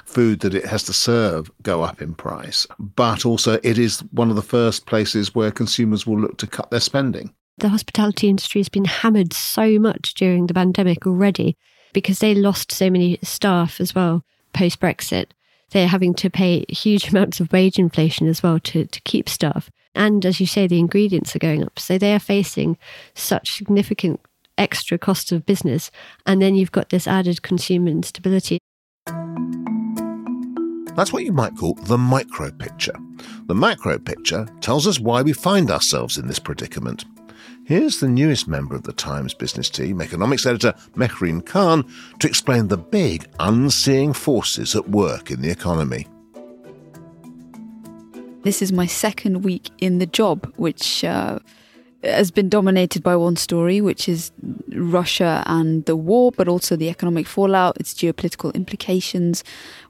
food 0.05 0.39
that 0.41 0.55
it 0.55 0.65
has 0.65 0.83
to 0.83 0.93
serve 0.93 1.51
go 1.63 1.81
up 1.83 2.01
in 2.01 2.13
price, 2.13 2.67
but 2.79 3.25
also 3.25 3.59
it 3.63 3.77
is 3.77 4.00
one 4.12 4.29
of 4.29 4.36
the 4.36 4.41
first 4.41 4.86
places 4.86 5.33
where 5.33 5.51
consumers 5.51 6.05
will 6.05 6.19
look 6.19 6.38
to 6.38 6.48
cut 6.48 6.69
their 6.69 6.79
spending. 6.79 7.33
The 7.57 7.69
hospitality 7.69 8.29
industry 8.29 8.59
has 8.59 8.69
been 8.69 8.86
hammered 8.86 9.33
so 9.33 9.79
much 9.79 10.13
during 10.13 10.48
the 10.48 10.53
pandemic 10.53 11.05
already 11.05 11.57
because 11.93 12.19
they 12.19 12.36
lost 12.36 12.72
so 12.72 12.89
many 12.89 13.19
staff 13.24 13.79
as 13.79 13.96
well 13.96 14.24
post 14.53 14.79
Brexit. 14.79 15.27
They're 15.72 15.88
having 15.88 16.13
to 16.15 16.29
pay 16.29 16.65
huge 16.69 17.10
amounts 17.12 17.39
of 17.39 17.51
wage 17.51 17.77
inflation 17.77 18.27
as 18.27 18.41
well 18.41 18.60
to, 18.60 18.86
to 18.86 19.01
keep 19.01 19.29
staff. 19.29 19.69
And 19.96 20.25
as 20.25 20.39
you 20.39 20.46
say, 20.46 20.67
the 20.67 20.79
ingredients 20.79 21.36
are 21.36 21.39
going 21.39 21.63
up. 21.63 21.79
So 21.79 21.98
they 21.98 22.13
are 22.13 22.19
facing 22.19 22.77
such 23.15 23.55
significant 23.55 24.19
extra 24.58 24.98
cost 24.98 25.31
of 25.31 25.46
business. 25.46 25.89
And 26.25 26.41
then 26.41 26.55
you've 26.55 26.72
got 26.72 26.89
this 26.89 27.08
added 27.08 27.41
consumer 27.41 27.89
instability. 27.89 28.60
That's 30.96 31.13
what 31.13 31.24
you 31.24 31.31
might 31.31 31.55
call 31.55 31.75
the 31.75 31.98
micro 31.98 32.51
picture. 32.51 32.96
The 33.48 33.55
macro 33.55 33.98
picture 33.98 34.48
tells 34.62 34.86
us 34.86 35.00
why 35.00 35.22
we 35.22 35.34
find 35.34 35.72
ourselves 35.72 36.17
in 36.17 36.27
this 36.27 36.39
predicament. 36.39 37.05
Here's 37.69 37.99
the 37.99 38.07
newest 38.07 38.47
member 38.47 38.73
of 38.73 38.81
the 38.81 38.93
Times 38.93 39.35
business 39.35 39.69
team, 39.69 40.01
economics 40.01 40.47
editor 40.47 40.73
Mehreen 40.95 41.45
Khan, 41.45 41.88
to 42.17 42.27
explain 42.27 42.67
the 42.67 42.79
big 42.79 43.27
unseeing 43.39 44.11
forces 44.13 44.75
at 44.75 44.89
work 44.89 45.29
in 45.29 45.43
the 45.43 45.51
economy. 45.51 46.07
This 48.41 48.63
is 48.63 48.71
my 48.71 48.88
second 48.88 49.43
week 49.43 49.69
in 49.77 49.99
the 49.99 50.07
job, 50.07 50.51
which 50.55 51.03
uh, 51.03 51.38
has 52.03 52.31
been 52.31 52.49
dominated 52.49 53.03
by 53.03 53.15
one 53.15 53.35
story, 53.35 53.81
which 53.81 54.09
is 54.09 54.31
Russia 54.69 55.43
and 55.45 55.85
the 55.85 55.95
war, 55.95 56.31
but 56.31 56.47
also 56.47 56.75
the 56.75 56.89
economic 56.89 57.27
fallout, 57.27 57.79
its 57.79 57.93
geopolitical 57.93 58.51
implications, 58.55 59.43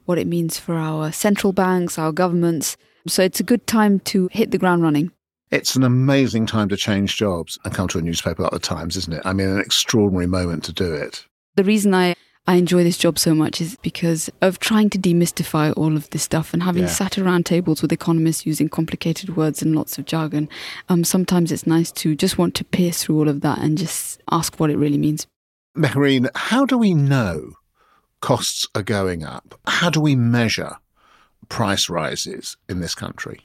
what 0.04 0.18
it 0.18 0.26
means 0.26 0.58
for 0.58 0.74
our 0.74 1.10
central 1.12 1.54
banks, 1.54 1.98
our 1.98 2.12
governments. 2.12 2.76
So 3.06 3.22
it's 3.22 3.40
a 3.40 3.42
good 3.42 3.66
time 3.66 4.00
to 4.00 4.28
hit 4.32 4.50
the 4.50 4.58
ground 4.58 4.82
running. 4.82 5.12
It's 5.50 5.74
an 5.74 5.82
amazing 5.82 6.46
time 6.46 6.68
to 6.68 6.76
change 6.76 7.16
jobs 7.16 7.58
and 7.64 7.74
come 7.74 7.88
to 7.88 7.98
a 7.98 8.02
newspaper 8.02 8.42
like 8.42 8.52
the 8.52 8.58
Times, 8.60 8.96
isn't 8.96 9.12
it? 9.12 9.22
I 9.24 9.32
mean, 9.32 9.48
an 9.48 9.58
extraordinary 9.60 10.26
moment 10.26 10.62
to 10.64 10.72
do 10.72 10.92
it. 10.94 11.26
The 11.56 11.64
reason 11.64 11.92
I, 11.92 12.14
I 12.46 12.54
enjoy 12.54 12.84
this 12.84 12.96
job 12.96 13.18
so 13.18 13.34
much 13.34 13.60
is 13.60 13.76
because 13.82 14.30
of 14.40 14.60
trying 14.60 14.90
to 14.90 14.98
demystify 14.98 15.72
all 15.76 15.96
of 15.96 16.08
this 16.10 16.22
stuff 16.22 16.52
and 16.54 16.62
having 16.62 16.84
Yeah. 16.84 16.88
sat 16.90 17.18
around 17.18 17.46
tables 17.46 17.82
with 17.82 17.90
economists 17.92 18.46
using 18.46 18.68
complicated 18.68 19.36
words 19.36 19.60
and 19.60 19.74
lots 19.74 19.98
of 19.98 20.04
jargon. 20.04 20.48
Um, 20.88 21.02
sometimes 21.02 21.50
it's 21.50 21.66
nice 21.66 21.90
to 21.92 22.14
just 22.14 22.38
want 22.38 22.54
to 22.54 22.64
pierce 22.64 23.02
through 23.02 23.18
all 23.18 23.28
of 23.28 23.40
that 23.40 23.58
and 23.58 23.76
just 23.76 24.22
ask 24.30 24.60
what 24.60 24.70
it 24.70 24.76
really 24.76 24.98
means. 24.98 25.26
Mehreen, 25.76 26.28
how 26.36 26.64
do 26.64 26.78
we 26.78 26.94
know 26.94 27.54
costs 28.20 28.68
are 28.76 28.82
going 28.82 29.24
up? 29.24 29.58
How 29.66 29.90
do 29.90 30.00
we 30.00 30.14
measure 30.14 30.76
price 31.48 31.88
rises 31.88 32.56
in 32.68 32.78
this 32.80 32.94
country? 32.94 33.40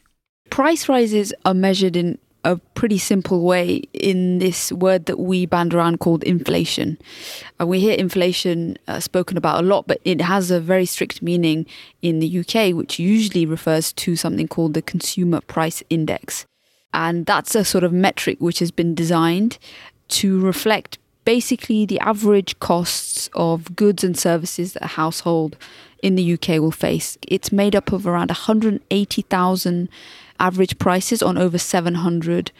Price 0.56 0.88
rises 0.88 1.34
are 1.44 1.54
measured 1.54 1.98
in 1.98 2.18
a 2.46 2.56
pretty 2.76 2.98
simple 2.98 3.42
way 3.42 3.82
in 3.92 4.40
this 4.40 4.72
word 4.72 5.06
that 5.08 5.20
we 5.20 5.46
band 5.46 5.74
around 5.74 6.00
called 6.00 6.24
inflation. 6.24 6.98
And 7.60 7.68
we 7.68 7.82
hear 7.82 7.94
inflation 7.94 8.78
uh, 8.88 9.02
spoken 9.02 9.36
about 9.36 9.62
a 9.62 9.68
lot, 9.68 9.86
but 9.86 10.00
it 10.06 10.22
has 10.22 10.52
a 10.52 10.62
very 10.62 10.86
strict 10.86 11.22
meaning 11.22 11.66
in 12.02 12.20
the 12.20 12.40
UK, 12.40 12.74
which 12.74 13.00
usually 13.00 13.46
refers 13.46 13.92
to 13.92 14.16
something 14.16 14.48
called 14.48 14.76
the 14.76 14.82
Consumer 14.82 15.42
Price 15.42 15.84
Index. 15.90 16.46
And 16.94 17.26
that's 17.26 17.54
a 17.54 17.66
sort 17.66 17.84
of 17.84 17.92
metric 17.92 18.38
which 18.40 18.60
has 18.60 18.72
been 18.72 18.96
designed 18.96 19.58
to 20.08 20.40
reflect 20.40 21.00
basically 21.26 21.86
the 21.86 22.00
average 22.00 22.58
costs 22.60 23.30
of 23.34 23.76
goods 23.76 24.06
and 24.06 24.18
services 24.18 24.72
that 24.72 24.84
a 24.84 24.88
household 24.88 25.58
in 26.02 26.16
the 26.16 26.34
UK 26.34 26.62
will 26.62 26.72
face. 26.72 27.18
It's 27.28 27.52
made 27.52 27.76
up 27.76 27.92
of 27.92 28.08
around 28.08 28.30
180,000 28.30 29.90
average 30.40 30.78
prices 30.78 31.22
on 31.22 31.38
over 31.38 31.58
700 31.58 32.52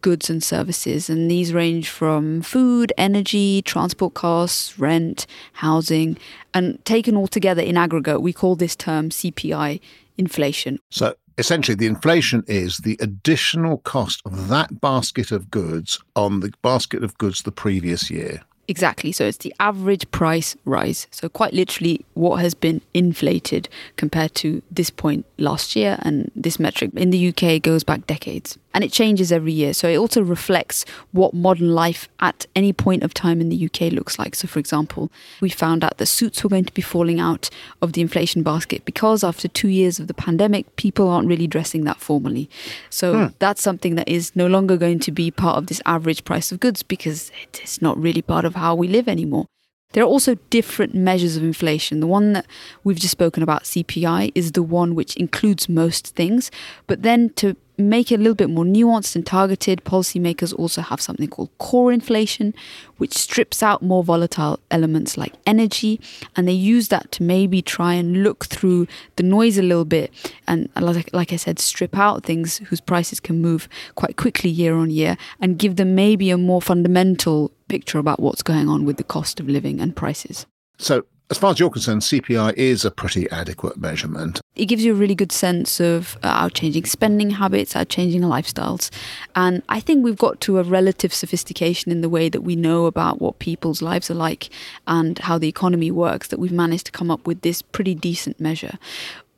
goods 0.00 0.28
and 0.28 0.42
services. 0.42 1.08
And 1.08 1.30
these 1.30 1.52
range 1.52 1.88
from 1.88 2.42
food, 2.42 2.92
energy, 2.98 3.62
transport 3.62 4.14
costs, 4.14 4.78
rent, 4.78 5.26
housing. 5.54 6.18
And 6.54 6.84
taken 6.84 7.16
all 7.16 7.28
together 7.28 7.62
in 7.62 7.76
aggregate, 7.76 8.22
we 8.22 8.32
call 8.32 8.56
this 8.56 8.76
term 8.76 9.10
CPI 9.10 9.80
inflation. 10.16 10.78
So 10.90 11.14
essentially, 11.38 11.76
the 11.76 11.86
inflation 11.86 12.42
is 12.46 12.78
the 12.78 12.96
additional 13.00 13.78
cost 13.78 14.20
of 14.26 14.48
that 14.48 14.80
basket 14.80 15.30
of 15.30 15.50
goods 15.50 16.00
on 16.16 16.40
the 16.40 16.52
basket 16.62 17.04
of 17.04 17.16
goods 17.18 17.42
the 17.42 17.52
previous 17.52 18.10
year. 18.10 18.42
Exactly. 18.68 19.12
So 19.12 19.24
it's 19.24 19.38
the 19.38 19.54
average 19.58 20.08
price 20.10 20.54
rise. 20.66 21.06
So 21.10 21.30
quite 21.30 21.54
literally 21.54 22.04
what 22.12 22.36
has 22.36 22.52
been 22.52 22.82
inflated 22.92 23.68
compared 23.96 24.34
to 24.36 24.62
this 24.70 24.90
point 24.90 25.24
last 25.38 25.74
year 25.74 25.98
and 26.02 26.30
this 26.36 26.60
metric 26.60 26.90
in 26.94 27.10
the 27.10 27.28
UK 27.28 27.62
goes 27.62 27.82
back 27.82 28.06
decades. 28.06 28.58
And 28.74 28.84
it 28.84 28.92
changes 28.92 29.32
every 29.32 29.52
year. 29.52 29.72
So 29.72 29.88
it 29.88 29.96
also 29.96 30.22
reflects 30.22 30.84
what 31.12 31.32
modern 31.32 31.70
life 31.74 32.08
at 32.20 32.46
any 32.54 32.72
point 32.72 33.02
of 33.02 33.14
time 33.14 33.40
in 33.40 33.48
the 33.48 33.64
UK 33.64 33.92
looks 33.92 34.18
like. 34.18 34.34
So 34.34 34.46
for 34.46 34.58
example, 34.58 35.10
we 35.40 35.48
found 35.48 35.82
out 35.82 35.96
that 35.96 36.06
suits 36.06 36.44
were 36.44 36.50
going 36.50 36.66
to 36.66 36.74
be 36.74 36.82
falling 36.82 37.18
out 37.18 37.48
of 37.80 37.94
the 37.94 38.02
inflation 38.02 38.42
basket 38.42 38.84
because 38.84 39.24
after 39.24 39.48
2 39.48 39.68
years 39.68 39.98
of 39.98 40.06
the 40.06 40.14
pandemic 40.14 40.76
people 40.76 41.08
aren't 41.08 41.28
really 41.28 41.46
dressing 41.46 41.84
that 41.84 41.98
formally. 41.98 42.48
So 42.90 43.14
Hmm. 43.14 43.26
that's 43.38 43.62
something 43.62 43.94
that 43.94 44.08
is 44.08 44.36
no 44.36 44.46
longer 44.46 44.76
going 44.76 44.98
to 45.00 45.12
be 45.12 45.30
part 45.30 45.56
of 45.56 45.66
this 45.66 45.80
average 45.86 46.24
price 46.24 46.52
of 46.52 46.60
goods 46.60 46.82
because 46.82 47.32
it 47.42 47.60
is 47.64 47.80
not 47.80 47.96
really 48.00 48.22
part 48.22 48.44
of 48.44 48.54
how 48.54 48.74
we 48.74 48.86
live 48.86 49.08
anymore. 49.08 49.46
There 49.92 50.04
are 50.04 50.06
also 50.06 50.34
different 50.50 50.94
measures 50.94 51.36
of 51.36 51.42
inflation. 51.42 52.00
The 52.00 52.06
one 52.06 52.34
that 52.34 52.46
we've 52.84 52.98
just 52.98 53.12
spoken 53.12 53.42
about, 53.42 53.64
CPI, 53.64 54.30
is 54.34 54.52
the 54.52 54.62
one 54.62 54.94
which 54.94 55.16
includes 55.16 55.66
most 55.66 56.08
things. 56.14 56.50
But 56.86 57.02
then 57.02 57.30
to 57.36 57.56
make 57.78 58.10
it 58.10 58.16
a 58.16 58.18
little 58.18 58.34
bit 58.34 58.50
more 58.50 58.64
nuanced 58.64 59.14
and 59.14 59.24
targeted, 59.24 59.84
policymakers 59.84 60.52
also 60.58 60.82
have 60.82 61.00
something 61.00 61.28
called 61.28 61.50
core 61.58 61.92
inflation, 61.92 62.54
which 62.96 63.16
strips 63.16 63.62
out 63.62 63.82
more 63.82 64.02
volatile 64.02 64.58
elements 64.70 65.16
like 65.16 65.34
energy. 65.46 66.00
And 66.36 66.48
they 66.48 66.52
use 66.52 66.88
that 66.88 67.12
to 67.12 67.22
maybe 67.22 67.62
try 67.62 67.94
and 67.94 68.22
look 68.22 68.46
through 68.46 68.88
the 69.16 69.22
noise 69.22 69.58
a 69.58 69.62
little 69.62 69.84
bit. 69.84 70.12
And 70.46 70.68
like, 70.80 71.10
like 71.12 71.32
I 71.32 71.36
said, 71.36 71.58
strip 71.58 71.96
out 71.96 72.24
things 72.24 72.58
whose 72.58 72.80
prices 72.80 73.20
can 73.20 73.40
move 73.40 73.68
quite 73.94 74.16
quickly 74.16 74.50
year 74.50 74.74
on 74.74 74.90
year 74.90 75.16
and 75.40 75.58
give 75.58 75.76
them 75.76 75.94
maybe 75.94 76.30
a 76.30 76.38
more 76.38 76.60
fundamental 76.60 77.52
picture 77.68 77.98
about 77.98 78.20
what's 78.20 78.42
going 78.42 78.68
on 78.68 78.84
with 78.84 78.96
the 78.96 79.04
cost 79.04 79.38
of 79.40 79.48
living 79.48 79.80
and 79.80 79.94
prices. 79.94 80.46
So, 80.78 81.04
as 81.30 81.36
far 81.36 81.50
as 81.50 81.60
you're 81.60 81.70
concerned, 81.70 82.02
CPI 82.02 82.54
is 82.54 82.84
a 82.84 82.90
pretty 82.90 83.28
adequate 83.30 83.76
measurement. 83.76 84.40
It 84.58 84.66
gives 84.66 84.84
you 84.84 84.92
a 84.92 84.96
really 84.96 85.14
good 85.14 85.32
sense 85.32 85.80
of 85.80 86.18
uh, 86.22 86.28
our 86.28 86.50
changing 86.50 86.84
spending 86.84 87.30
habits, 87.30 87.76
our 87.76 87.84
changing 87.84 88.22
lifestyles. 88.22 88.90
And 89.36 89.62
I 89.68 89.80
think 89.80 90.04
we've 90.04 90.18
got 90.18 90.40
to 90.42 90.58
a 90.58 90.62
relative 90.62 91.14
sophistication 91.14 91.92
in 91.92 92.00
the 92.00 92.08
way 92.08 92.28
that 92.28 92.42
we 92.42 92.56
know 92.56 92.86
about 92.86 93.20
what 93.20 93.38
people's 93.38 93.80
lives 93.80 94.10
are 94.10 94.14
like 94.14 94.50
and 94.86 95.18
how 95.20 95.38
the 95.38 95.48
economy 95.48 95.90
works 95.90 96.28
that 96.28 96.38
we've 96.38 96.52
managed 96.52 96.86
to 96.86 96.92
come 96.92 97.10
up 97.10 97.26
with 97.26 97.42
this 97.42 97.62
pretty 97.62 97.94
decent 97.94 98.40
measure. 98.40 98.78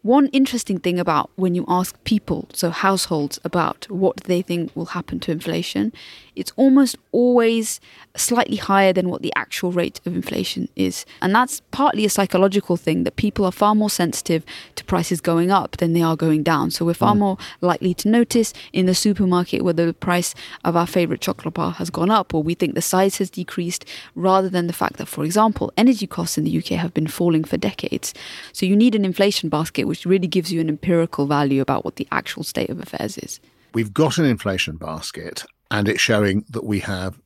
One 0.03 0.29
interesting 0.29 0.81
thing 0.81 0.99
about 0.99 1.31
when 1.37 1.55
you 1.55 1.67
ask 1.69 2.03
people, 2.05 2.49
so 2.55 2.71
households, 2.71 3.39
about 3.45 3.87
what 3.91 4.17
they 4.25 4.41
think 4.41 4.75
will 4.75 4.87
happen 4.87 5.21
to 5.21 5.31
inflation, 5.31 5.93
it's 6.41 6.53
almost 6.57 6.97
always 7.13 7.81
slightly 8.17 8.57
higher 8.57 8.93
than 8.93 9.09
what 9.09 9.23
the 9.23 9.33
actual 9.37 9.73
rate 9.73 10.01
of 10.07 10.15
inflation 10.15 10.69
is. 10.75 11.05
And 11.21 11.35
that's 11.35 11.61
partly 11.71 12.05
a 12.05 12.11
psychological 12.11 12.77
thing 12.77 13.05
that 13.05 13.17
people 13.17 13.45
are 13.45 13.53
far 13.53 13.75
more 13.75 13.91
sensitive 13.91 14.45
to 14.77 14.85
prices 14.85 15.21
going 15.21 15.51
up 15.51 15.77
than 15.77 15.93
they 15.93 16.03
are 16.03 16.17
going 16.17 16.43
down. 16.43 16.71
So 16.71 16.85
we're 16.85 16.95
far 16.95 17.15
mm. 17.15 17.19
more 17.19 17.39
likely 17.61 17.95
to 17.95 18.09
notice 18.09 18.53
in 18.73 18.87
the 18.87 18.95
supermarket 18.95 19.63
whether 19.63 19.87
the 19.87 19.93
price 19.93 20.35
of 20.65 20.77
our 20.77 20.87
favorite 20.87 21.21
chocolate 21.21 21.55
bar 21.55 21.73
has 21.73 21.91
gone 21.91 22.11
up 22.11 22.33
or 22.33 22.43
we 22.43 22.55
think 22.55 22.75
the 22.75 22.83
size 22.83 23.19
has 23.19 23.31
decreased 23.31 23.85
rather 24.15 24.49
than 24.49 24.67
the 24.67 24.73
fact 24.73 24.97
that, 24.97 25.07
for 25.07 25.25
example, 25.25 25.73
energy 25.77 26.07
costs 26.07 26.39
in 26.39 26.45
the 26.45 26.59
UK 26.59 26.69
have 26.71 26.95
been 26.95 27.07
falling 27.07 27.45
for 27.45 27.59
decades. 27.59 28.15
So 28.53 28.65
you 28.65 28.77
need 28.77 28.95
an 28.95 29.05
inflation 29.05 29.51
basket 29.51 29.85
which 29.85 30.07
really 30.07 30.27
gives 30.27 30.51
you 30.51 30.61
an 30.61 30.69
empirical 30.69 31.27
value 31.27 31.61
about 31.61 31.85
what 31.85 31.97
the 31.97 32.09
actual 32.11 32.45
state 32.45 32.71
of 32.71 32.81
affairs 32.81 33.19
is. 33.19 33.41
We've 33.75 33.93
got 33.93 34.19
an 34.19 34.25
inflation 34.25 34.77
basket 34.77 35.45
and 35.71 35.89
it's 35.89 36.01
showing 36.01 36.45
that 36.51 36.65
we 36.65 36.81
have 36.81 37.21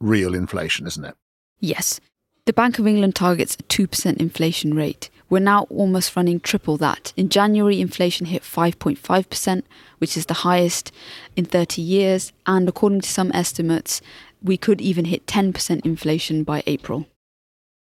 real 0.00 0.34
inflation, 0.34 0.86
isn't 0.86 1.04
it? 1.04 1.16
Yes. 1.60 2.00
The 2.44 2.52
Bank 2.52 2.78
of 2.78 2.86
England 2.86 3.16
targets 3.16 3.56
a 3.58 3.62
2% 3.64 4.18
inflation 4.18 4.74
rate. 4.74 5.10
We're 5.28 5.40
now 5.40 5.62
almost 5.64 6.14
running 6.14 6.38
triple 6.38 6.76
that. 6.76 7.12
In 7.16 7.28
January, 7.28 7.80
inflation 7.80 8.26
hit 8.26 8.42
5.5%, 8.42 9.62
which 9.98 10.16
is 10.16 10.26
the 10.26 10.34
highest 10.34 10.92
in 11.34 11.44
30 11.44 11.82
years. 11.82 12.32
And 12.46 12.68
according 12.68 13.00
to 13.00 13.08
some 13.08 13.32
estimates, 13.32 14.00
we 14.40 14.56
could 14.56 14.80
even 14.80 15.06
hit 15.06 15.26
10% 15.26 15.84
inflation 15.84 16.44
by 16.44 16.62
April. 16.66 17.06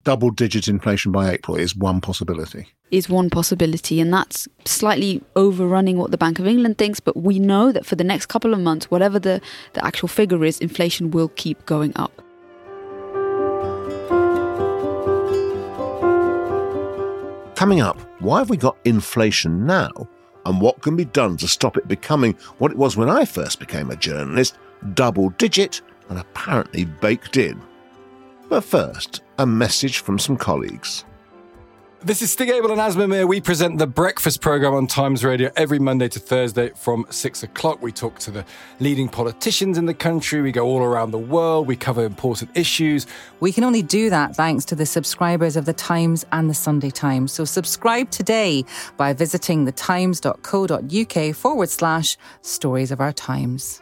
Double 0.05 0.29
digit 0.29 0.67
inflation 0.67 1.11
by 1.11 1.31
April 1.31 1.57
is 1.57 1.75
one 1.75 1.99
possibility. 1.99 2.67
Is 2.91 3.09
one 3.09 3.31
possibility, 3.31 3.99
and 3.99 4.13
that's 4.13 4.47
slightly 4.63 5.23
overrunning 5.35 5.97
what 5.97 6.11
the 6.11 6.17
Bank 6.17 6.37
of 6.37 6.45
England 6.45 6.77
thinks. 6.77 6.99
But 6.99 7.17
we 7.17 7.39
know 7.39 7.71
that 7.71 7.87
for 7.87 7.95
the 7.95 8.03
next 8.03 8.27
couple 8.27 8.53
of 8.53 8.59
months, 8.59 8.91
whatever 8.91 9.17
the, 9.17 9.41
the 9.73 9.83
actual 9.83 10.07
figure 10.07 10.45
is, 10.45 10.59
inflation 10.59 11.09
will 11.09 11.29
keep 11.29 11.65
going 11.65 11.91
up. 11.95 12.21
Coming 17.55 17.81
up, 17.81 17.99
why 18.21 18.37
have 18.37 18.51
we 18.51 18.57
got 18.57 18.77
inflation 18.85 19.65
now? 19.65 19.89
And 20.45 20.61
what 20.61 20.83
can 20.83 20.95
be 20.95 21.05
done 21.05 21.35
to 21.37 21.47
stop 21.47 21.77
it 21.77 21.87
becoming 21.87 22.37
what 22.59 22.69
it 22.69 22.77
was 22.77 22.95
when 22.95 23.09
I 23.09 23.25
first 23.25 23.59
became 23.59 23.89
a 23.89 23.95
journalist 23.95 24.59
double 24.93 25.31
digit 25.31 25.81
and 26.09 26.19
apparently 26.19 26.85
baked 26.85 27.37
in? 27.37 27.59
But 28.49 28.63
first, 28.63 29.21
a 29.37 29.45
message 29.45 29.99
from 29.99 30.19
some 30.19 30.37
colleagues. 30.37 31.05
This 32.05 32.21
is 32.21 32.31
Stig 32.31 32.49
Abell 32.49 32.71
and 32.71 32.79
Aasmah 32.79 33.27
We 33.27 33.41
present 33.41 33.79
the 33.79 33.87
breakfast 33.87 34.39
program 34.39 34.75
on 34.75 34.85
Times 34.85 35.25
Radio 35.25 35.49
every 35.55 35.79
Monday 35.79 36.07
to 36.09 36.19
Thursday 36.19 36.69
from 36.75 37.07
six 37.09 37.41
o'clock. 37.41 37.81
We 37.81 37.91
talk 37.91 38.19
to 38.19 38.29
the 38.29 38.45
leading 38.79 39.09
politicians 39.09 39.79
in 39.79 39.87
the 39.87 39.93
country. 39.95 40.39
We 40.43 40.51
go 40.51 40.67
all 40.67 40.83
around 40.83 41.09
the 41.09 41.17
world. 41.17 41.65
We 41.65 41.75
cover 41.75 42.05
important 42.05 42.51
issues. 42.53 43.07
We 43.39 43.51
can 43.51 43.63
only 43.63 43.81
do 43.81 44.11
that 44.11 44.35
thanks 44.35 44.65
to 44.65 44.75
the 44.75 44.85
subscribers 44.85 45.55
of 45.55 45.65
the 45.65 45.73
Times 45.73 46.27
and 46.31 46.47
the 46.47 46.53
Sunday 46.53 46.91
Times. 46.91 47.31
So 47.31 47.43
subscribe 47.43 48.11
today 48.11 48.65
by 48.97 49.13
visiting 49.13 49.65
thetimes.co.uk 49.65 51.35
forward 51.35 51.69
slash 51.69 52.17
stories 52.43 52.91
of 52.91 53.01
our 53.01 53.13
times. 53.13 53.81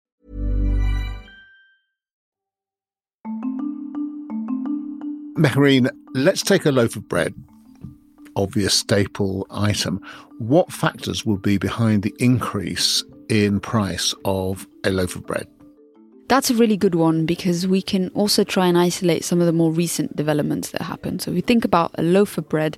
Mehreen, 5.41 5.89
let's 6.13 6.43
take 6.43 6.67
a 6.67 6.71
loaf 6.71 6.95
of 6.95 7.09
bread, 7.09 7.33
obvious 8.35 8.75
staple 8.75 9.47
item. 9.49 9.99
What 10.37 10.71
factors 10.71 11.25
will 11.25 11.37
be 11.37 11.57
behind 11.57 12.03
the 12.03 12.13
increase 12.19 13.03
in 13.27 13.59
price 13.59 14.13
of 14.23 14.67
a 14.83 14.91
loaf 14.91 15.15
of 15.15 15.25
bread? 15.25 15.47
That's 16.27 16.51
a 16.51 16.53
really 16.53 16.77
good 16.77 16.93
one 16.93 17.25
because 17.25 17.65
we 17.65 17.81
can 17.81 18.09
also 18.09 18.43
try 18.43 18.67
and 18.67 18.77
isolate 18.77 19.23
some 19.23 19.39
of 19.39 19.47
the 19.47 19.51
more 19.51 19.71
recent 19.71 20.15
developments 20.15 20.69
that 20.69 20.83
happen. 20.83 21.17
So, 21.17 21.31
if 21.31 21.35
we 21.35 21.41
think 21.41 21.65
about 21.65 21.89
a 21.95 22.03
loaf 22.03 22.37
of 22.37 22.47
bread, 22.47 22.77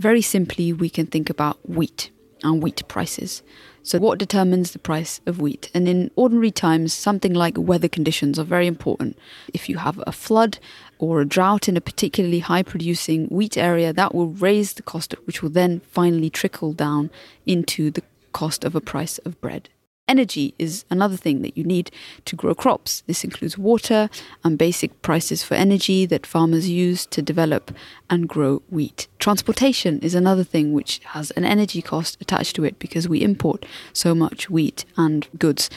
very 0.00 0.20
simply, 0.20 0.72
we 0.72 0.90
can 0.90 1.06
think 1.06 1.30
about 1.30 1.58
wheat 1.70 2.10
and 2.44 2.62
wheat 2.62 2.86
prices. 2.86 3.42
So, 3.82 3.98
what 3.98 4.18
determines 4.18 4.70
the 4.70 4.78
price 4.78 5.20
of 5.26 5.40
wheat? 5.40 5.70
And 5.74 5.88
in 5.88 6.10
ordinary 6.16 6.50
times, 6.50 6.94
something 6.94 7.34
like 7.34 7.58
weather 7.58 7.88
conditions 7.88 8.38
are 8.38 8.44
very 8.44 8.66
important. 8.66 9.18
If 9.52 9.68
you 9.68 9.78
have 9.78 10.02
a 10.06 10.12
flood 10.12 10.58
or 10.98 11.20
a 11.20 11.26
drought 11.26 11.68
in 11.68 11.76
a 11.76 11.82
particularly 11.82 12.38
high 12.38 12.62
producing 12.62 13.26
wheat 13.26 13.58
area, 13.58 13.92
that 13.92 14.14
will 14.14 14.28
raise 14.28 14.72
the 14.72 14.82
cost, 14.82 15.12
which 15.26 15.42
will 15.42 15.50
then 15.50 15.80
finally 15.80 16.30
trickle 16.30 16.72
down 16.72 17.10
into 17.44 17.90
the 17.90 18.02
cost 18.32 18.64
of 18.64 18.74
a 18.74 18.80
price 18.80 19.18
of 19.18 19.40
bread. 19.40 19.68
Energy 20.06 20.54
is 20.58 20.84
another 20.90 21.16
thing 21.16 21.40
that 21.40 21.56
you 21.56 21.64
need 21.64 21.90
to 22.26 22.36
grow 22.36 22.54
crops. 22.54 23.02
This 23.06 23.24
includes 23.24 23.56
water 23.56 24.10
and 24.44 24.58
basic 24.58 25.00
prices 25.00 25.42
for 25.42 25.54
energy 25.54 26.04
that 26.04 26.26
farmers 26.26 26.68
use 26.68 27.06
to 27.06 27.22
develop 27.22 27.74
and 28.10 28.28
grow 28.28 28.62
wheat. 28.68 29.08
Transportation 29.18 29.98
is 30.00 30.14
another 30.14 30.44
thing 30.44 30.74
which 30.74 31.00
has 31.06 31.30
an 31.32 31.44
energy 31.46 31.80
cost 31.80 32.18
attached 32.20 32.54
to 32.56 32.64
it 32.64 32.78
because 32.78 33.08
we 33.08 33.22
import 33.22 33.64
so 33.94 34.14
much 34.14 34.50
wheat 34.50 34.84
and 34.98 35.26
goods 35.38 35.70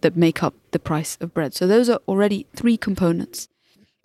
that 0.00 0.16
make 0.16 0.42
up 0.42 0.54
the 0.70 0.78
price 0.78 1.18
of 1.20 1.34
bread. 1.34 1.52
So 1.52 1.66
those 1.66 1.90
are 1.90 2.00
already 2.08 2.46
three 2.56 2.78
components 2.78 3.48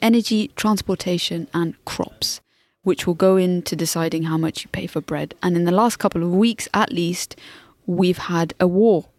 energy, 0.02 0.50
transportation, 0.56 1.48
and 1.54 1.74
crops, 1.86 2.40
which 2.84 3.06
will 3.06 3.14
go 3.14 3.36
into 3.36 3.76
deciding 3.76 4.24
how 4.24 4.38
much 4.38 4.64
you 4.64 4.70
pay 4.72 4.88
for 4.88 5.02
bread. 5.02 5.36
And 5.44 5.58
in 5.58 5.66
the 5.66 5.74
last 5.74 6.00
couple 6.00 6.24
of 6.24 6.34
weeks, 6.34 6.70
at 6.74 6.94
least, 6.94 7.36
we've 7.86 8.18
had 8.18 8.54
a 8.62 8.68
war 8.68 9.10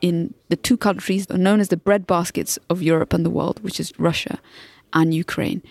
in 0.00 0.34
the 0.48 0.56
two 0.56 0.76
countries 0.76 1.28
known 1.28 1.60
as 1.60 1.68
the 1.68 1.76
breadbaskets 1.76 2.58
of 2.68 2.82
Europe 2.82 3.12
and 3.12 3.24
the 3.24 3.30
world, 3.30 3.62
which 3.62 3.80
is 3.80 3.92
Russia 3.98 4.40
and 4.92 5.14
Ukraine. 5.14 5.62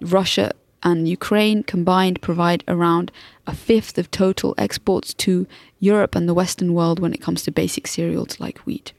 Russia 0.00 0.52
and 0.82 1.08
Ukraine 1.08 1.62
combined 1.62 2.22
provide 2.22 2.62
around 2.68 3.10
a 3.46 3.54
fifth 3.54 3.98
of 3.98 4.10
total 4.10 4.54
exports 4.58 5.14
to 5.14 5.46
Europe 5.78 6.14
and 6.14 6.28
the 6.28 6.34
Western 6.34 6.74
world 6.74 7.00
when 7.00 7.12
it 7.12 7.20
comes 7.20 7.42
to 7.42 7.50
basic 7.50 7.86
cereals 7.86 8.38
like 8.38 8.58
wheat. 8.58 8.92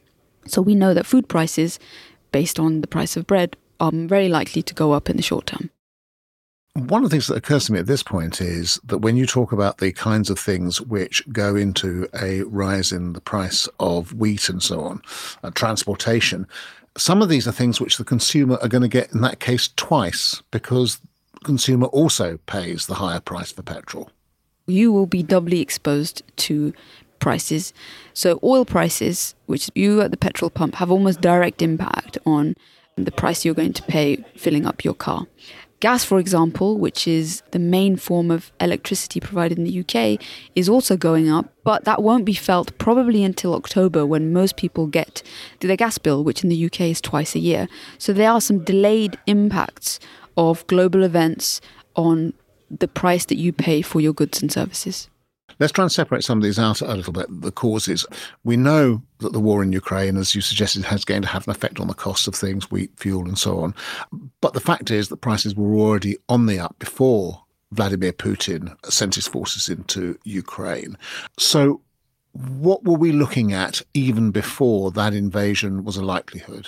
So 0.48 0.62
we 0.62 0.76
know 0.76 0.94
that 0.94 1.06
food 1.06 1.28
prices, 1.28 1.80
based 2.32 2.60
on 2.60 2.82
the 2.82 2.88
price 2.88 3.16
of 3.16 3.28
bread, 3.28 3.56
are 3.80 3.92
very 3.94 4.30
likely 4.30 4.62
to 4.64 4.74
go 4.74 4.94
up 4.94 5.10
in 5.10 5.18
the 5.18 5.24
short 5.24 5.48
term. 5.48 5.70
One 6.78 7.04
of 7.04 7.10
the 7.10 7.16
things 7.16 7.26
that 7.26 7.38
occurs 7.38 7.66
to 7.66 7.74
me 7.74 7.80
at 7.80 7.88
this 7.88 8.04
point 8.04 8.40
is 8.40 8.80
that 8.84 9.00
when 9.00 9.18
you 9.18 9.26
talk 9.26 9.52
about 9.52 9.80
the 9.80 9.92
kinds 9.92 10.30
of 10.30 10.38
things 10.38 10.80
which 10.80 11.28
go 11.34 11.56
into 11.56 12.08
a 12.22 12.44
rise 12.44 12.92
in 12.92 13.14
the 13.14 13.20
price 13.20 13.68
of 13.80 14.14
wheat 14.14 14.48
and 14.48 14.62
so 14.62 14.82
on, 14.82 15.02
uh, 15.42 15.50
transportation, 15.50 16.46
some 16.96 17.24
of 17.24 17.30
these 17.30 17.48
are 17.48 17.52
things 17.52 17.82
which 17.82 17.98
the 17.98 18.04
consumer 18.04 18.60
are 18.62 18.68
going 18.68 18.84
to 18.84 18.88
get 18.88 19.12
in 19.12 19.22
that 19.22 19.40
case 19.40 19.72
twice 19.76 20.44
because 20.52 21.00
the 21.34 21.40
consumer 21.46 21.88
also 21.88 22.38
pays 22.46 22.86
the 22.86 22.94
higher 22.94 23.22
price 23.22 23.52
for 23.52 23.64
petrol. 23.64 24.12
You 24.68 24.94
will 24.94 25.08
be 25.08 25.24
doubly 25.24 25.62
exposed 25.62 26.22
to 26.38 26.74
prices. 27.18 27.74
So 28.14 28.40
oil 28.44 28.66
prices, 28.66 29.34
which 29.48 29.72
you 29.74 30.02
at 30.02 30.12
the 30.12 30.18
petrol 30.18 30.52
pump 30.52 30.76
have 30.76 30.92
almost 30.92 31.22
direct 31.22 31.64
impact 31.64 32.20
on 32.24 32.56
the 32.98 33.12
price 33.12 33.46
you're 33.46 33.56
going 33.56 33.74
to 33.74 33.84
pay 33.84 34.24
filling 34.36 34.68
up 34.68 34.84
your 34.84 34.94
car. 34.94 35.26
Gas, 35.80 36.04
for 36.04 36.18
example, 36.18 36.80
which 36.80 37.08
is 37.08 37.44
the 37.52 37.60
main 37.60 37.98
form 37.98 38.32
of 38.32 38.52
electricity 38.60 39.20
provided 39.20 39.60
in 39.60 39.64
the 39.64 39.80
UK, 39.82 40.20
is 40.56 40.68
also 40.68 40.98
going 40.98 41.30
up, 41.30 41.54
but 41.64 41.84
that 41.86 42.02
won't 42.02 42.26
be 42.26 42.34
felt 42.34 42.76
probably 42.80 43.24
until 43.24 43.54
October 43.54 44.04
when 44.04 44.34
most 44.34 44.58
people 44.58 44.88
get 44.88 45.22
their 45.60 45.78
gas 45.78 46.00
bill, 46.00 46.24
which 46.24 46.44
in 46.44 46.50
the 46.50 46.66
UK 46.66 46.82
is 46.82 47.00
twice 47.00 47.36
a 47.36 47.40
year. 47.40 47.68
So 48.00 48.12
there 48.12 48.32
are 48.32 48.42
some 48.42 48.64
delayed 48.64 49.20
impacts 49.28 50.00
of 50.36 50.66
global 50.66 51.04
events 51.04 51.62
on 51.96 52.34
the 52.72 52.88
price 52.88 53.26
that 53.26 53.38
you 53.38 53.54
pay 53.54 53.84
for 53.84 54.02
your 54.02 54.14
goods 54.14 54.42
and 54.42 54.52
services. 54.52 55.10
Let's 55.60 55.74
try 55.74 55.84
and 55.84 55.92
separate 55.92 56.24
some 56.24 56.38
of 56.38 56.44
these 56.44 56.60
out 56.60 56.82
a 56.82 56.94
little 56.94 57.14
bit. 57.14 57.28
The 57.30 57.52
causes. 57.52 58.06
We 58.44 58.58
know 58.58 59.02
that 59.20 59.34
the 59.34 59.40
war 59.40 59.64
in 59.64 59.72
Ukraine, 59.72 60.18
as 60.18 60.36
you 60.36 60.42
suggested, 60.42 60.84
has 60.86 61.06
going 61.06 61.24
to 61.24 61.28
have 61.28 61.48
an 61.48 61.52
effect 61.52 61.80
on 61.80 61.88
the 61.88 61.94
cost 61.94 62.28
of 62.28 62.36
things, 62.36 62.70
wheat, 62.70 62.92
fuel, 62.98 63.28
and 63.28 63.38
so 63.38 63.60
on. 63.60 63.76
But 64.42 64.54
the 64.54 64.60
fact 64.60 64.92
is 64.92 65.10
that 65.10 65.18
prices 65.18 65.56
were 65.56 65.76
already 65.76 66.18
on 66.30 66.46
the 66.46 66.60
up 66.60 66.78
before 66.80 67.44
Vladimir 67.72 68.14
Putin 68.14 68.76
sent 68.90 69.16
his 69.16 69.28
forces 69.28 69.70
into 69.70 70.18
Ukraine. 70.24 70.98
So, 71.38 71.82
what 72.32 72.84
were 72.84 72.98
we 72.98 73.12
looking 73.12 73.52
at 73.54 73.82
even 73.94 74.32
before 74.32 74.92
that 74.92 75.14
invasion 75.14 75.84
was 75.84 75.98
a 75.98 76.06
likelihood? 76.06 76.68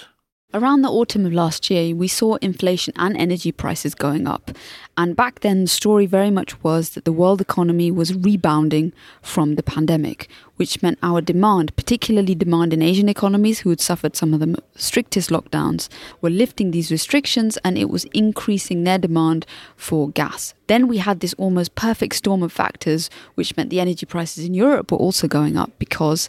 Around 0.51 0.81
the 0.81 0.89
autumn 0.89 1.27
of 1.27 1.33
last 1.33 1.69
year, 1.69 1.93
we 1.93 2.07
saw 2.07 2.37
inflation 2.37 2.91
and 2.95 3.15
energy 3.15 3.51
prices 3.51 3.93
going 3.93 4.25
up. 4.25 4.49
And 4.97 5.15
back 5.15 5.41
then, 5.41 5.61
the 5.61 5.67
story 5.67 6.07
very 6.07 6.31
much 6.31 6.63
was 6.63 6.89
that 6.91 7.05
the 7.05 7.11
world 7.11 7.39
economy 7.39 7.91
was 7.91 8.15
rebounding 8.15 8.91
from 9.21 9.53
the 9.53 9.61
pandemic, 9.61 10.27
which 10.55 10.81
meant 10.81 10.97
our 11.03 11.21
demand, 11.21 11.75
particularly 11.75 12.33
demand 12.33 12.73
in 12.73 12.81
Asian 12.81 13.09
economies 13.09 13.59
who 13.59 13.69
had 13.69 13.79
suffered 13.79 14.15
some 14.15 14.33
of 14.33 14.39
the 14.39 14.57
strictest 14.75 15.29
lockdowns, 15.29 15.87
were 16.19 16.31
lifting 16.31 16.71
these 16.71 16.91
restrictions 16.91 17.57
and 17.63 17.77
it 17.77 17.91
was 17.91 18.05
increasing 18.05 18.85
their 18.85 18.97
demand 18.97 19.45
for 19.75 20.09
gas. 20.09 20.55
Then 20.65 20.87
we 20.87 20.97
had 20.97 21.19
this 21.19 21.35
almost 21.35 21.75
perfect 21.75 22.15
storm 22.15 22.41
of 22.41 22.51
factors, 22.51 23.11
which 23.35 23.55
meant 23.55 23.69
the 23.69 23.79
energy 23.79 24.07
prices 24.07 24.45
in 24.45 24.55
Europe 24.55 24.91
were 24.91 24.97
also 24.97 25.27
going 25.27 25.57
up 25.57 25.71
because 25.77 26.27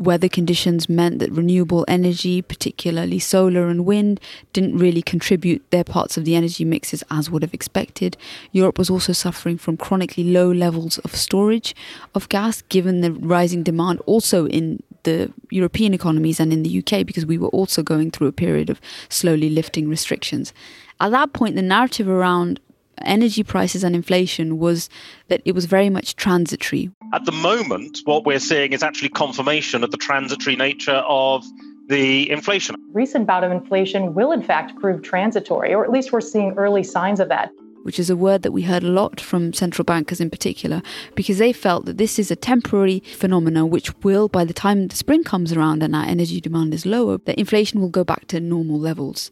weather 0.00 0.28
conditions 0.28 0.88
meant 0.88 1.18
that 1.18 1.30
renewable 1.30 1.84
energy, 1.86 2.40
particularly 2.40 3.18
solar 3.18 3.68
and 3.68 3.84
wind, 3.84 4.18
didn't 4.52 4.78
really 4.78 5.02
contribute 5.02 5.62
their 5.70 5.84
parts 5.84 6.16
of 6.16 6.24
the 6.24 6.34
energy 6.34 6.64
mixes 6.64 7.04
as 7.10 7.30
would 7.30 7.42
have 7.42 7.54
expected. 7.54 8.16
Europe 8.50 8.78
was 8.78 8.88
also 8.88 9.12
suffering 9.12 9.58
from 9.58 9.76
chronically 9.76 10.24
low 10.24 10.50
levels 10.50 10.98
of 10.98 11.14
storage 11.14 11.74
of 12.14 12.28
gas, 12.30 12.62
given 12.62 13.02
the 13.02 13.12
rising 13.12 13.62
demand 13.62 14.00
also 14.06 14.46
in 14.46 14.82
the 15.02 15.30
European 15.50 15.94
economies 15.94 16.40
and 16.40 16.52
in 16.52 16.62
the 16.62 16.78
UK, 16.78 17.06
because 17.06 17.26
we 17.26 17.38
were 17.38 17.48
also 17.48 17.82
going 17.82 18.10
through 18.10 18.26
a 18.26 18.32
period 18.32 18.70
of 18.70 18.80
slowly 19.08 19.50
lifting 19.50 19.88
restrictions. 19.88 20.52
At 20.98 21.10
that 21.10 21.32
point, 21.32 21.56
the 21.56 21.62
narrative 21.62 22.08
around 22.08 22.60
energy 23.04 23.42
prices 23.42 23.84
and 23.84 23.94
inflation 23.94 24.58
was 24.58 24.88
that 25.28 25.42
it 25.44 25.54
was 25.54 25.66
very 25.66 25.90
much 25.90 26.16
transitory. 26.16 26.90
At 27.12 27.24
the 27.24 27.32
moment, 27.32 27.98
what 28.04 28.24
we're 28.24 28.38
seeing 28.38 28.72
is 28.72 28.82
actually 28.82 29.10
confirmation 29.10 29.82
of 29.84 29.90
the 29.90 29.96
transitory 29.96 30.56
nature 30.56 31.02
of 31.06 31.44
the 31.88 32.30
inflation. 32.30 32.76
Recent 32.92 33.26
bout 33.26 33.42
of 33.44 33.50
inflation 33.50 34.14
will, 34.14 34.32
in 34.32 34.42
fact, 34.42 34.76
prove 34.76 35.02
transitory, 35.02 35.74
or 35.74 35.84
at 35.84 35.90
least 35.90 36.12
we're 36.12 36.20
seeing 36.20 36.52
early 36.56 36.82
signs 36.84 37.20
of 37.20 37.28
that 37.28 37.50
which 37.82 37.98
is 37.98 38.10
a 38.10 38.16
word 38.16 38.42
that 38.42 38.52
we 38.52 38.62
heard 38.62 38.82
a 38.82 38.88
lot 38.88 39.20
from 39.20 39.54
central 39.54 39.84
bankers 39.84 40.20
in 40.20 40.28
particular, 40.28 40.82
because 41.14 41.38
they 41.38 41.52
felt 41.52 41.86
that 41.86 41.98
this 41.98 42.18
is 42.18 42.30
a 42.30 42.36
temporary 42.36 43.00
phenomenon 43.16 43.70
which 43.70 43.94
will, 44.02 44.28
by 44.28 44.44
the 44.44 44.52
time 44.52 44.88
the 44.88 44.96
spring 44.96 45.24
comes 45.24 45.52
around 45.52 45.82
and 45.82 45.96
our 45.96 46.04
energy 46.04 46.40
demand 46.40 46.74
is 46.74 46.84
lower, 46.84 47.18
that 47.24 47.38
inflation 47.38 47.80
will 47.80 47.88
go 47.88 48.04
back 48.04 48.26
to 48.26 48.38
normal 48.38 48.78
levels 48.78 49.30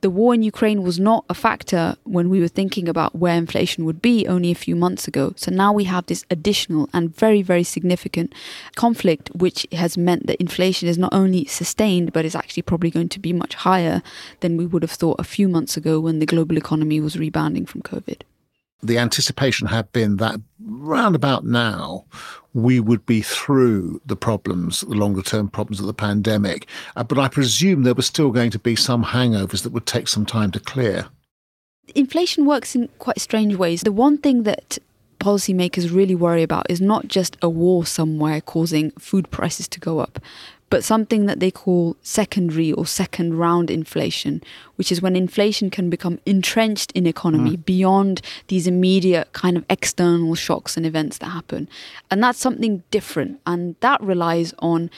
the 0.00 0.10
war 0.10 0.34
in 0.34 0.42
Ukraine 0.42 0.82
was 0.82 1.00
not 1.00 1.24
a 1.28 1.34
factor 1.34 1.96
when 2.04 2.28
we 2.28 2.40
were 2.40 2.48
thinking 2.48 2.88
about 2.88 3.16
where 3.16 3.36
inflation 3.36 3.84
would 3.84 4.00
be 4.00 4.26
only 4.26 4.50
a 4.50 4.62
few 4.66 4.76
months 4.76 5.08
ago. 5.08 5.32
So 5.36 5.50
now 5.50 5.72
we 5.72 5.84
have 5.84 6.06
this 6.06 6.24
additional 6.30 6.88
and 6.92 7.14
very, 7.14 7.42
very 7.42 7.64
significant 7.64 8.32
conflict, 8.76 9.30
which 9.34 9.66
has 9.72 9.98
meant 9.98 10.26
that 10.26 10.40
inflation 10.40 10.88
is 10.88 10.98
not 10.98 11.12
only 11.12 11.44
sustained, 11.46 12.12
but 12.12 12.24
is 12.24 12.36
actually 12.36 12.62
probably 12.62 12.90
going 12.90 13.08
to 13.10 13.20
be 13.20 13.32
much 13.32 13.54
higher 13.54 14.02
than 14.40 14.56
we 14.56 14.66
would 14.66 14.82
have 14.82 14.90
thought 14.90 15.18
a 15.18 15.24
few 15.24 15.48
months 15.48 15.76
ago 15.76 15.98
when 15.98 16.18
the 16.18 16.26
global 16.26 16.56
economy 16.56 17.00
was 17.00 17.18
rebounding 17.18 17.66
from 17.66 17.82
COVID 17.82 18.20
the 18.82 18.98
anticipation 18.98 19.66
had 19.66 19.90
been 19.92 20.16
that 20.16 20.40
round 20.60 21.14
about 21.14 21.44
now 21.44 22.04
we 22.54 22.80
would 22.80 23.04
be 23.06 23.20
through 23.22 24.00
the 24.06 24.16
problems, 24.16 24.80
the 24.80 24.94
longer 24.94 25.22
term 25.22 25.48
problems 25.48 25.80
of 25.80 25.86
the 25.86 25.94
pandemic. 25.94 26.66
Uh, 26.96 27.04
but 27.04 27.18
I 27.18 27.28
presume 27.28 27.82
there 27.82 27.94
were 27.94 28.02
still 28.02 28.30
going 28.30 28.50
to 28.50 28.58
be 28.58 28.74
some 28.74 29.04
hangovers 29.04 29.62
that 29.62 29.72
would 29.72 29.86
take 29.86 30.08
some 30.08 30.26
time 30.26 30.50
to 30.52 30.60
clear. 30.60 31.08
Inflation 31.94 32.46
works 32.46 32.74
in 32.74 32.88
quite 32.98 33.20
strange 33.20 33.54
ways. 33.54 33.82
The 33.82 33.92
one 33.92 34.18
thing 34.18 34.42
that 34.42 34.78
policymakers 35.20 35.94
really 35.94 36.14
worry 36.14 36.42
about 36.42 36.70
is 36.70 36.80
not 36.80 37.08
just 37.08 37.36
a 37.42 37.48
war 37.48 37.84
somewhere 37.84 38.40
causing 38.40 38.90
food 38.92 39.30
prices 39.30 39.68
to 39.68 39.80
go 39.80 39.98
up, 39.98 40.18
but 40.70 40.84
something 40.84 41.26
that 41.26 41.40
they 41.40 41.50
call 41.50 41.96
secondary 42.02 42.72
or 42.72 42.86
second 42.86 43.38
round 43.38 43.70
inflation, 43.70 44.42
which 44.76 44.92
is 44.92 45.00
when 45.00 45.16
inflation 45.16 45.70
can 45.70 45.88
become 45.90 46.18
entrenched 46.26 46.92
in 46.92 47.06
economy 47.06 47.56
mm. 47.56 47.64
beyond 47.64 48.20
these 48.48 48.66
immediate 48.66 49.32
kind 49.32 49.56
of 49.56 49.64
external 49.70 50.34
shocks 50.34 50.76
and 50.76 50.84
events 50.84 51.18
that 51.18 51.26
happen. 51.26 51.68
And 52.10 52.22
that's 52.22 52.38
something 52.38 52.82
different. 52.90 53.40
And 53.46 53.76
that 53.80 54.00
relies 54.02 54.54
on 54.58 54.90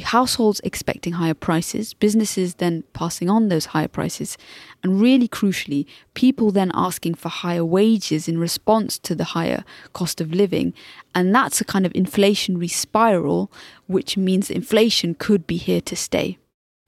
households 0.00 0.60
expecting 0.64 1.14
higher 1.14 1.34
prices, 1.34 1.94
businesses 1.94 2.56
then 2.56 2.84
passing 2.92 3.30
on 3.30 3.48
those 3.48 3.66
higher 3.66 3.88
prices, 3.88 4.36
and 4.82 5.00
really 5.00 5.28
crucially, 5.28 5.86
people 6.14 6.50
then 6.50 6.70
asking 6.74 7.14
for 7.14 7.28
higher 7.28 7.64
wages 7.64 8.28
in 8.28 8.38
response 8.38 8.98
to 8.98 9.14
the 9.14 9.24
higher 9.24 9.64
cost 9.92 10.20
of 10.20 10.32
living. 10.32 10.74
And 11.14 11.34
that's 11.34 11.60
a 11.60 11.64
kind 11.64 11.86
of 11.86 11.92
inflationary 11.92 12.70
spiral, 12.70 13.50
which 13.86 14.16
means 14.16 14.50
inflation 14.50 15.14
could 15.14 15.46
be 15.46 15.56
here 15.56 15.80
to 15.82 15.96
stay. 15.96 16.38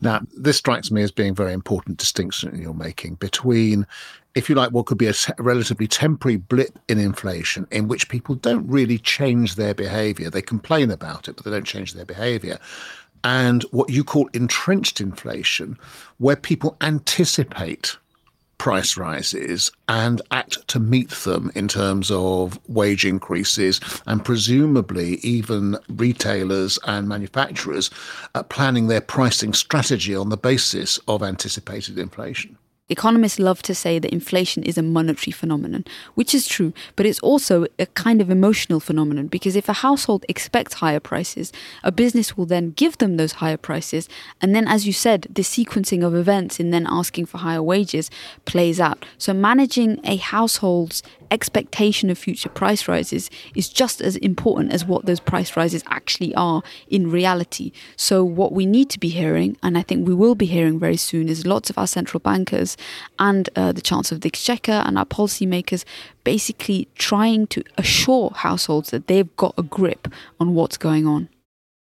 Now, 0.00 0.20
this 0.36 0.56
strikes 0.56 0.90
me 0.90 1.02
as 1.02 1.12
being 1.12 1.30
a 1.30 1.34
very 1.34 1.52
important 1.52 1.96
distinction 1.96 2.60
you're 2.60 2.74
making 2.74 3.14
between, 3.14 3.86
if 4.34 4.48
you 4.48 4.54
like, 4.54 4.70
what 4.72 4.86
could 4.86 4.98
be 4.98 5.08
a 5.08 5.14
relatively 5.38 5.86
temporary 5.86 6.36
blip 6.36 6.78
in 6.88 6.98
inflation 6.98 7.66
in 7.70 7.88
which 7.88 8.08
people 8.08 8.34
don't 8.34 8.66
really 8.66 8.98
change 8.98 9.56
their 9.56 9.74
behavior. 9.74 10.30
They 10.30 10.42
complain 10.42 10.90
about 10.90 11.28
it, 11.28 11.36
but 11.36 11.44
they 11.44 11.50
don't 11.50 11.64
change 11.64 11.92
their 11.92 12.04
behavior 12.04 12.58
and 13.24 13.62
what 13.70 13.90
you 13.90 14.04
call 14.04 14.28
entrenched 14.32 15.00
inflation, 15.00 15.78
where 16.18 16.36
people 16.36 16.76
anticipate 16.80 17.96
price 18.58 18.96
rises 18.96 19.72
and 19.88 20.22
act 20.30 20.66
to 20.68 20.78
meet 20.78 21.10
them 21.10 21.50
in 21.56 21.66
terms 21.66 22.12
of 22.12 22.60
wage 22.68 23.04
increases 23.04 23.80
and 24.06 24.24
presumably 24.24 25.14
even 25.16 25.76
retailers 25.88 26.78
and 26.86 27.08
manufacturers 27.08 27.90
uh, 28.36 28.42
planning 28.44 28.86
their 28.86 29.00
pricing 29.00 29.52
strategy 29.52 30.14
on 30.14 30.28
the 30.28 30.36
basis 30.36 30.98
of 31.08 31.24
anticipated 31.24 31.98
inflation. 31.98 32.56
Economists 32.92 33.38
love 33.38 33.62
to 33.62 33.74
say 33.74 33.98
that 33.98 34.12
inflation 34.12 34.62
is 34.62 34.76
a 34.78 34.82
monetary 34.82 35.32
phenomenon, 35.32 35.84
which 36.14 36.34
is 36.34 36.46
true, 36.46 36.72
but 36.94 37.06
it's 37.06 37.20
also 37.20 37.66
a 37.78 37.86
kind 37.86 38.20
of 38.20 38.30
emotional 38.30 38.80
phenomenon 38.80 39.26
because 39.26 39.56
if 39.56 39.68
a 39.68 39.72
household 39.72 40.24
expects 40.28 40.74
higher 40.74 41.00
prices, 41.00 41.52
a 41.82 41.90
business 41.90 42.36
will 42.36 42.46
then 42.46 42.72
give 42.72 42.98
them 42.98 43.16
those 43.16 43.32
higher 43.32 43.56
prices. 43.56 44.08
And 44.40 44.54
then, 44.54 44.68
as 44.68 44.86
you 44.86 44.92
said, 44.92 45.26
the 45.30 45.42
sequencing 45.42 46.04
of 46.04 46.14
events 46.14 46.60
in 46.60 46.70
then 46.70 46.86
asking 46.88 47.26
for 47.26 47.38
higher 47.38 47.62
wages 47.62 48.10
plays 48.44 48.78
out. 48.78 49.06
So, 49.16 49.32
managing 49.32 49.98
a 50.04 50.16
household's 50.16 51.02
expectation 51.32 52.10
of 52.10 52.18
future 52.18 52.48
price 52.48 52.86
rises 52.86 53.30
is 53.54 53.68
just 53.68 54.00
as 54.00 54.16
important 54.16 54.72
as 54.72 54.84
what 54.84 55.06
those 55.06 55.20
price 55.20 55.56
rises 55.56 55.82
actually 55.88 56.34
are 56.34 56.62
in 56.88 57.10
reality. 57.10 57.72
So, 57.96 58.22
what 58.22 58.52
we 58.52 58.66
need 58.66 58.90
to 58.90 59.00
be 59.00 59.08
hearing, 59.08 59.56
and 59.62 59.78
I 59.78 59.82
think 59.82 60.06
we 60.06 60.14
will 60.14 60.34
be 60.34 60.46
hearing 60.46 60.78
very 60.78 60.96
soon, 60.96 61.28
is 61.28 61.46
lots 61.46 61.70
of 61.70 61.78
our 61.78 61.86
central 61.86 62.20
bankers 62.20 62.76
and 63.18 63.48
uh, 63.56 63.72
the 63.72 63.80
Chancellor 63.80 64.16
of 64.16 64.20
the 64.20 64.28
Exchequer 64.28 64.82
and 64.84 64.98
our 64.98 65.06
policymakers 65.06 65.84
basically 66.24 66.88
trying 66.96 67.46
to 67.48 67.64
assure 67.78 68.30
households 68.34 68.90
that 68.90 69.06
they've 69.06 69.34
got 69.36 69.54
a 69.56 69.62
grip 69.62 70.08
on 70.38 70.54
what's 70.54 70.76
going 70.76 71.06
on. 71.06 71.28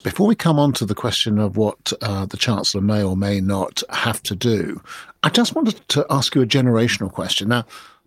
Before 0.03 0.27
we 0.27 0.36
come 0.36 0.60
on 0.60 0.73
to 0.73 0.86
the 0.86 0.95
question 0.95 1.39
of 1.39 1.56
what 1.56 1.93
uh, 2.01 2.25
the 2.25 2.36
Chancellor 2.36 2.82
may 2.82 3.01
or 3.01 3.15
may 3.15 3.39
not 3.39 3.84
have 3.89 4.21
to 4.23 4.36
do, 4.36 4.82
I 5.23 5.29
just 5.29 5.56
wanted 5.56 5.79
to 5.89 6.06
ask 6.10 6.36
you 6.36 6.41
a 6.41 6.45
generational 6.45 7.10
question. 7.10 7.47
Now, 7.47 7.63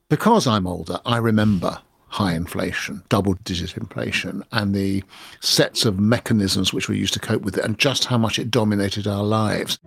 because 0.08 0.46
I'm 0.46 0.66
older, 0.66 1.00
I 1.04 1.16
remember 1.16 1.80
high 2.08 2.34
inflation, 2.34 3.02
double 3.08 3.34
digit 3.44 3.76
inflation, 3.76 4.42
and 4.52 4.74
the 4.74 5.02
sets 5.40 5.84
of 5.84 5.98
mechanisms 5.98 6.72
which 6.72 6.88
we 6.88 6.96
used 6.96 7.14
to 7.14 7.20
cope 7.20 7.42
with 7.42 7.58
it, 7.58 7.64
and 7.64 7.78
just 7.78 8.04
how 8.04 8.16
much 8.16 8.38
it 8.38 8.50
dominated 8.50 9.06
our 9.06 9.24
lives. 9.24 9.78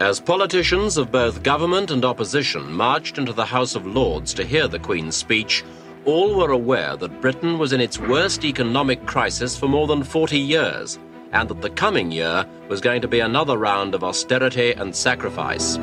As 0.00 0.20
politicians 0.20 0.96
of 0.98 1.10
both 1.10 1.42
government 1.42 1.90
and 1.90 2.04
opposition 2.04 2.72
marched 2.72 3.16
into 3.16 3.32
the 3.32 3.44
House 3.44 3.74
of 3.74 3.86
Lords 3.86 4.34
to 4.34 4.44
hear 4.44 4.68
the 4.68 4.78
Queen's 4.78 5.16
speech, 5.16 5.64
all 6.04 6.36
were 6.36 6.50
aware 6.50 6.96
that 6.96 7.20
Britain 7.22 7.58
was 7.58 7.72
in 7.72 7.80
its 7.80 7.98
worst 7.98 8.44
economic 8.44 9.06
crisis 9.06 9.56
for 9.56 9.68
more 9.68 9.86
than 9.86 10.04
40 10.04 10.38
years, 10.38 10.98
and 11.32 11.48
that 11.48 11.62
the 11.62 11.70
coming 11.70 12.12
year 12.12 12.44
was 12.68 12.80
going 12.82 13.00
to 13.00 13.08
be 13.08 13.20
another 13.20 13.56
round 13.56 13.94
of 13.94 14.04
austerity 14.04 14.72
and 14.72 14.94
sacrifice 14.94 15.78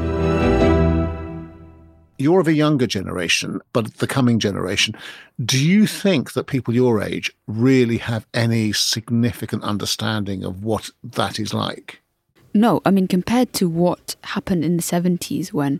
you're 2.21 2.39
of 2.39 2.47
a 2.47 2.53
younger 2.53 2.87
generation, 2.87 3.61
but 3.73 3.95
the 3.95 4.07
coming 4.07 4.39
generation. 4.39 4.95
Do 5.43 5.63
you 5.63 5.87
think 5.87 6.33
that 6.33 6.45
people 6.45 6.73
your 6.73 7.01
age 7.01 7.31
really 7.47 7.97
have 7.97 8.25
any 8.33 8.71
significant 8.73 9.63
understanding 9.63 10.43
of 10.43 10.63
what 10.63 10.89
that 11.03 11.39
is 11.39 11.53
like? 11.53 12.01
No, 12.53 12.81
I 12.85 12.91
mean, 12.91 13.07
compared 13.07 13.53
to 13.53 13.69
what 13.69 14.15
happened 14.23 14.65
in 14.65 14.75
the 14.75 14.83
70s 14.83 15.53
when 15.53 15.79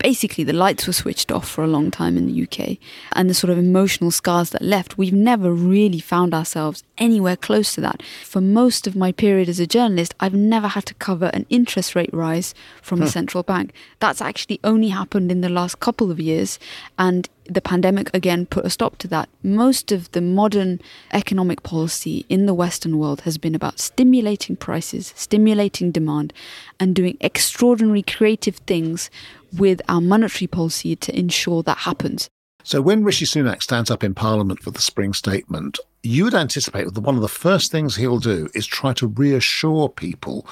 basically 0.00 0.44
the 0.44 0.52
lights 0.52 0.86
were 0.86 0.92
switched 0.92 1.30
off 1.30 1.48
for 1.48 1.62
a 1.62 1.68
long 1.68 1.90
time 1.90 2.16
in 2.16 2.26
the 2.26 2.42
UK 2.42 2.78
and 3.12 3.28
the 3.28 3.34
sort 3.34 3.50
of 3.50 3.58
emotional 3.58 4.10
scars 4.10 4.50
that 4.50 4.62
left, 4.62 4.96
we've 4.98 5.12
never 5.12 5.52
really 5.52 6.00
found 6.00 6.34
ourselves 6.34 6.82
anywhere 6.98 7.36
close 7.36 7.74
to 7.74 7.80
that. 7.82 8.02
For 8.24 8.40
most 8.40 8.86
of 8.86 8.96
my 8.96 9.12
period 9.12 9.48
as 9.48 9.60
a 9.60 9.66
journalist, 9.66 10.14
I've 10.18 10.34
never 10.34 10.68
had 10.68 10.86
to 10.86 10.94
cover 10.94 11.26
an 11.34 11.46
interest 11.50 11.94
rate 11.94 12.12
rise 12.12 12.54
from 12.82 12.98
huh. 12.98 13.02
Hmm. 13.02 13.06
the 13.06 13.12
central 13.12 13.42
bank. 13.42 13.72
That's 13.98 14.22
actually 14.22 14.58
only 14.64 14.88
happened 14.88 15.30
in 15.30 15.42
the 15.42 15.48
last 15.48 15.80
couple 15.80 16.10
of 16.10 16.18
years 16.18 16.58
and 16.98 17.28
the 17.50 17.60
pandemic 17.60 18.08
again 18.14 18.46
put 18.46 18.64
a 18.64 18.70
stop 18.70 18.96
to 18.98 19.08
that. 19.08 19.28
Most 19.42 19.90
of 19.90 20.10
the 20.12 20.20
modern 20.20 20.80
economic 21.12 21.64
policy 21.64 22.24
in 22.28 22.46
the 22.46 22.54
Western 22.54 22.96
world 22.96 23.22
has 23.22 23.38
been 23.38 23.56
about 23.56 23.80
stimulating 23.80 24.54
prices, 24.54 25.12
stimulating 25.16 25.90
demand, 25.90 26.32
and 26.78 26.94
doing 26.94 27.16
extraordinary 27.20 28.02
creative 28.02 28.56
things 28.68 29.10
with 29.56 29.80
our 29.88 30.00
monetary 30.00 30.46
policy 30.46 30.96
to 30.96 31.18
ensure 31.18 31.62
that 31.62 31.78
happens. 31.78 32.28
So 32.62 32.82
when 32.82 33.04
Rishi 33.04 33.24
Sunak 33.24 33.62
stands 33.62 33.90
up 33.90 34.04
in 34.04 34.14
Parliament 34.14 34.60
for 34.62 34.70
the 34.70 34.82
spring 34.82 35.14
statement, 35.14 35.78
you 36.02 36.24
would 36.24 36.34
anticipate 36.34 36.92
that 36.92 37.00
one 37.00 37.16
of 37.16 37.22
the 37.22 37.28
first 37.28 37.72
things 37.72 37.96
he'll 37.96 38.18
do 38.18 38.48
is 38.54 38.66
try 38.66 38.92
to 38.94 39.06
reassure 39.06 39.88
people 39.88 40.46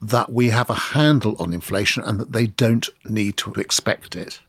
that 0.00 0.32
we 0.32 0.48
have 0.48 0.70
a 0.70 0.74
handle 0.74 1.36
on 1.38 1.52
inflation 1.52 2.02
and 2.02 2.18
that 2.18 2.32
they 2.32 2.46
don't 2.46 2.88
need 3.04 3.36
to 3.38 3.52
expect 3.54 4.16
it. 4.16 4.40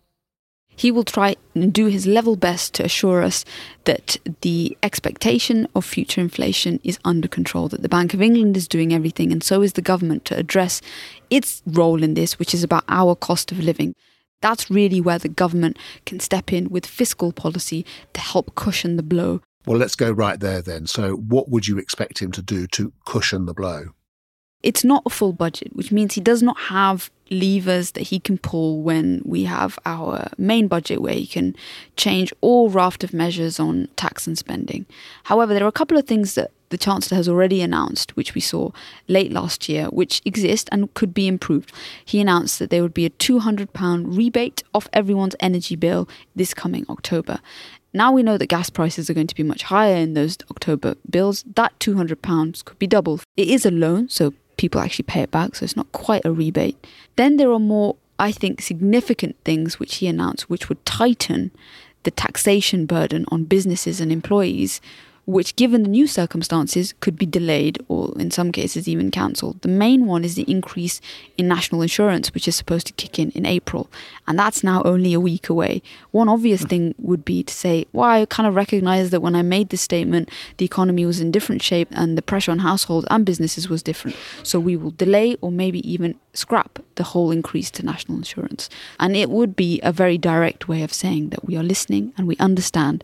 He 0.75 0.89
will 0.89 1.03
try 1.03 1.35
and 1.53 1.71
do 1.71 1.87
his 1.87 2.07
level 2.07 2.35
best 2.35 2.73
to 2.75 2.85
assure 2.85 3.21
us 3.21 3.45
that 3.83 4.17
the 4.39 4.77
expectation 4.81 5.67
of 5.75 5.85
future 5.85 6.21
inflation 6.21 6.79
is 6.83 6.97
under 7.05 7.27
control, 7.27 7.67
that 7.67 7.81
the 7.81 7.89
Bank 7.89 8.13
of 8.13 8.21
England 8.21 8.57
is 8.57 8.67
doing 8.67 8.93
everything, 8.93 9.31
and 9.31 9.43
so 9.43 9.61
is 9.61 9.73
the 9.73 9.81
government 9.81 10.25
to 10.25 10.37
address 10.37 10.81
its 11.31 11.63
role 11.65 12.03
in 12.03 12.13
this, 12.13 12.37
which 12.37 12.53
is 12.53 12.63
about 12.63 12.83
our 12.87 13.15
cost 13.15 13.51
of 13.51 13.59
living. 13.59 13.95
That's 14.41 14.69
really 14.69 15.01
where 15.01 15.17
the 15.17 15.29
government 15.29 15.77
can 16.05 16.19
step 16.19 16.51
in 16.53 16.69
with 16.69 16.85
fiscal 16.85 17.31
policy 17.31 17.85
to 18.13 18.21
help 18.21 18.53
cushion 18.55 18.97
the 18.97 19.03
blow. 19.03 19.41
Well, 19.65 19.77
let's 19.77 19.95
go 19.95 20.11
right 20.11 20.39
there 20.39 20.61
then. 20.61 20.87
So, 20.87 21.13
what 21.13 21.49
would 21.49 21.67
you 21.67 21.77
expect 21.77 22.19
him 22.19 22.31
to 22.33 22.41
do 22.41 22.67
to 22.67 22.91
cushion 23.05 23.45
the 23.45 23.53
blow? 23.53 23.91
It's 24.63 24.83
not 24.83 25.03
a 25.05 25.09
full 25.09 25.33
budget, 25.33 25.75
which 25.75 25.91
means 25.91 26.13
he 26.13 26.21
does 26.21 26.43
not 26.43 26.57
have 26.57 27.09
levers 27.31 27.91
that 27.91 28.07
he 28.07 28.19
can 28.19 28.37
pull 28.37 28.81
when 28.81 29.21
we 29.23 29.43
have 29.45 29.79
our 29.85 30.27
main 30.37 30.67
budget 30.67 31.01
where 31.01 31.13
he 31.13 31.25
can 31.25 31.55
change 31.95 32.33
all 32.41 32.69
raft 32.69 33.03
of 33.03 33.13
measures 33.13 33.59
on 33.59 33.87
tax 33.95 34.27
and 34.27 34.37
spending. 34.37 34.85
However, 35.23 35.53
there 35.53 35.63
are 35.63 35.69
a 35.69 35.71
couple 35.71 35.97
of 35.97 36.05
things 36.05 36.35
that 36.35 36.51
the 36.71 36.77
Chancellor 36.77 37.15
has 37.15 37.29
already 37.29 37.61
announced, 37.61 38.15
which 38.17 38.33
we 38.33 38.41
saw 38.41 38.71
late 39.07 39.31
last 39.31 39.69
year, 39.69 39.85
which 39.87 40.21
exist 40.25 40.67
and 40.71 40.93
could 40.93 41.13
be 41.13 41.27
improved. 41.27 41.71
He 42.03 42.19
announced 42.19 42.57
that 42.59 42.69
there 42.71 42.81
would 42.81 42.93
be 42.93 43.05
a 43.05 43.11
£200 43.11 44.17
rebate 44.17 44.63
off 44.73 44.89
everyone's 44.91 45.35
energy 45.39 45.75
bill 45.75 46.09
this 46.35 46.53
coming 46.53 46.85
October. 46.89 47.39
Now 47.93 48.11
we 48.11 48.23
know 48.23 48.37
that 48.37 48.47
gas 48.47 48.69
prices 48.69 49.09
are 49.09 49.13
going 49.13 49.27
to 49.27 49.35
be 49.35 49.43
much 49.43 49.63
higher 49.63 49.95
in 49.95 50.13
those 50.13 50.37
October 50.49 50.95
bills. 51.09 51.43
That 51.55 51.77
£200 51.79 52.65
could 52.65 52.79
be 52.79 52.87
doubled. 52.87 53.23
It 53.35 53.49
is 53.49 53.65
a 53.65 53.71
loan, 53.71 54.09
so 54.09 54.33
people 54.57 54.79
actually 54.79 55.03
pay 55.03 55.21
it 55.21 55.31
back, 55.31 55.55
so 55.55 55.65
it's 55.65 55.75
not 55.75 55.91
quite 55.91 56.23
a 56.23 56.31
rebate. 56.31 56.87
Then 57.17 57.37
there 57.37 57.51
are 57.51 57.59
more, 57.59 57.97
I 58.17 58.31
think, 58.31 58.61
significant 58.61 59.35
things 59.43 59.79
which 59.79 59.95
he 59.95 60.07
announced 60.07 60.49
which 60.49 60.69
would 60.69 60.85
tighten 60.85 61.51
the 62.03 62.11
taxation 62.11 62.85
burden 62.85 63.25
on 63.27 63.43
businesses 63.43 63.99
and 63.99 64.11
employees, 64.11 64.81
which, 65.31 65.55
given 65.55 65.83
the 65.83 65.89
new 65.89 66.07
circumstances, 66.07 66.93
could 66.99 67.17
be 67.17 67.25
delayed 67.25 67.79
or, 67.87 68.13
in 68.19 68.31
some 68.31 68.51
cases, 68.51 68.87
even 68.87 69.11
cancelled. 69.11 69.61
The 69.61 69.67
main 69.67 70.05
one 70.05 70.23
is 70.23 70.35
the 70.35 70.49
increase 70.49 71.01
in 71.37 71.47
national 71.47 71.81
insurance, 71.81 72.33
which 72.33 72.47
is 72.47 72.55
supposed 72.55 72.87
to 72.87 72.93
kick 72.93 73.17
in 73.17 73.31
in 73.31 73.45
April, 73.45 73.89
and 74.27 74.37
that's 74.37 74.63
now 74.63 74.81
only 74.83 75.13
a 75.13 75.19
week 75.19 75.49
away. 75.49 75.81
One 76.11 76.29
obvious 76.29 76.61
hmm. 76.61 76.67
thing 76.67 76.95
would 76.97 77.23
be 77.25 77.43
to 77.43 77.53
say, 77.53 77.85
well, 77.93 78.09
I 78.09 78.25
kind 78.25 78.47
of 78.47 78.55
recognize 78.55 79.09
that 79.11 79.21
when 79.21 79.35
I 79.35 79.41
made 79.41 79.69
this 79.69 79.81
statement, 79.81 80.29
the 80.57 80.65
economy 80.65 81.05
was 81.05 81.19
in 81.19 81.31
different 81.31 81.61
shape 81.61 81.87
and 81.91 82.17
the 82.17 82.21
pressure 82.21 82.51
on 82.51 82.59
households 82.59 83.07
and 83.09 83.25
businesses 83.25 83.69
was 83.69 83.83
different. 83.83 84.17
So 84.43 84.59
we 84.59 84.75
will 84.75 84.91
delay 84.91 85.37
or 85.41 85.51
maybe 85.51 85.79
even 85.89 86.15
scrap 86.33 86.79
the 86.95 87.03
whole 87.03 87.31
increase 87.31 87.71
to 87.71 87.85
national 87.85 88.17
insurance. 88.17 88.69
And 88.99 89.15
it 89.15 89.29
would 89.29 89.55
be 89.55 89.79
a 89.81 89.91
very 89.91 90.17
direct 90.17 90.67
way 90.67 90.83
of 90.83 90.93
saying 90.93 91.29
that 91.29 91.45
we 91.45 91.57
are 91.57 91.63
listening 91.63 92.13
and 92.17 92.27
we 92.27 92.37
understand 92.37 93.03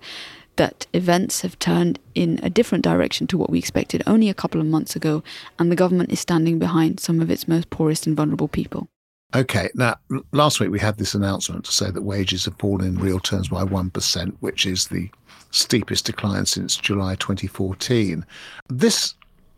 that 0.57 0.85
events 0.93 1.41
have 1.41 1.57
turned 1.59 1.99
in 2.13 2.39
a 2.43 2.49
different 2.49 2.83
direction 2.83 3.27
to 3.27 3.37
what 3.37 3.49
we 3.49 3.59
expected 3.59 4.03
only 4.05 4.29
a 4.29 4.33
couple 4.33 4.61
of 4.61 4.67
months 4.67 4.95
ago, 4.95 5.23
and 5.57 5.71
the 5.71 5.75
government 5.75 6.11
is 6.11 6.19
standing 6.19 6.59
behind 6.59 6.99
some 6.99 7.21
of 7.21 7.31
its 7.31 7.47
most 7.47 7.69
poorest 7.69 8.05
and 8.05 8.15
vulnerable 8.15 8.47
people. 8.47 8.87
Okay, 9.35 9.69
now 9.75 9.95
last 10.31 10.59
week 10.59 10.69
we 10.69 10.79
had 10.79 10.97
this 10.97 11.13
announcement 11.13 11.65
to 11.65 11.71
say 11.71 11.91
that 11.91 12.03
wages 12.03 12.45
have 12.45 12.57
fallen 12.59 12.87
in 12.87 12.97
real 12.97 13.19
terms 13.19 13.49
by 13.49 13.63
1%, 13.63 14.35
which 14.39 14.65
is 14.65 14.87
the 14.87 15.09
steepest 15.51 16.05
decline 16.05 16.45
since 16.45 16.77
July 16.77 17.15
2014. 17.15 18.25
This 18.69 19.15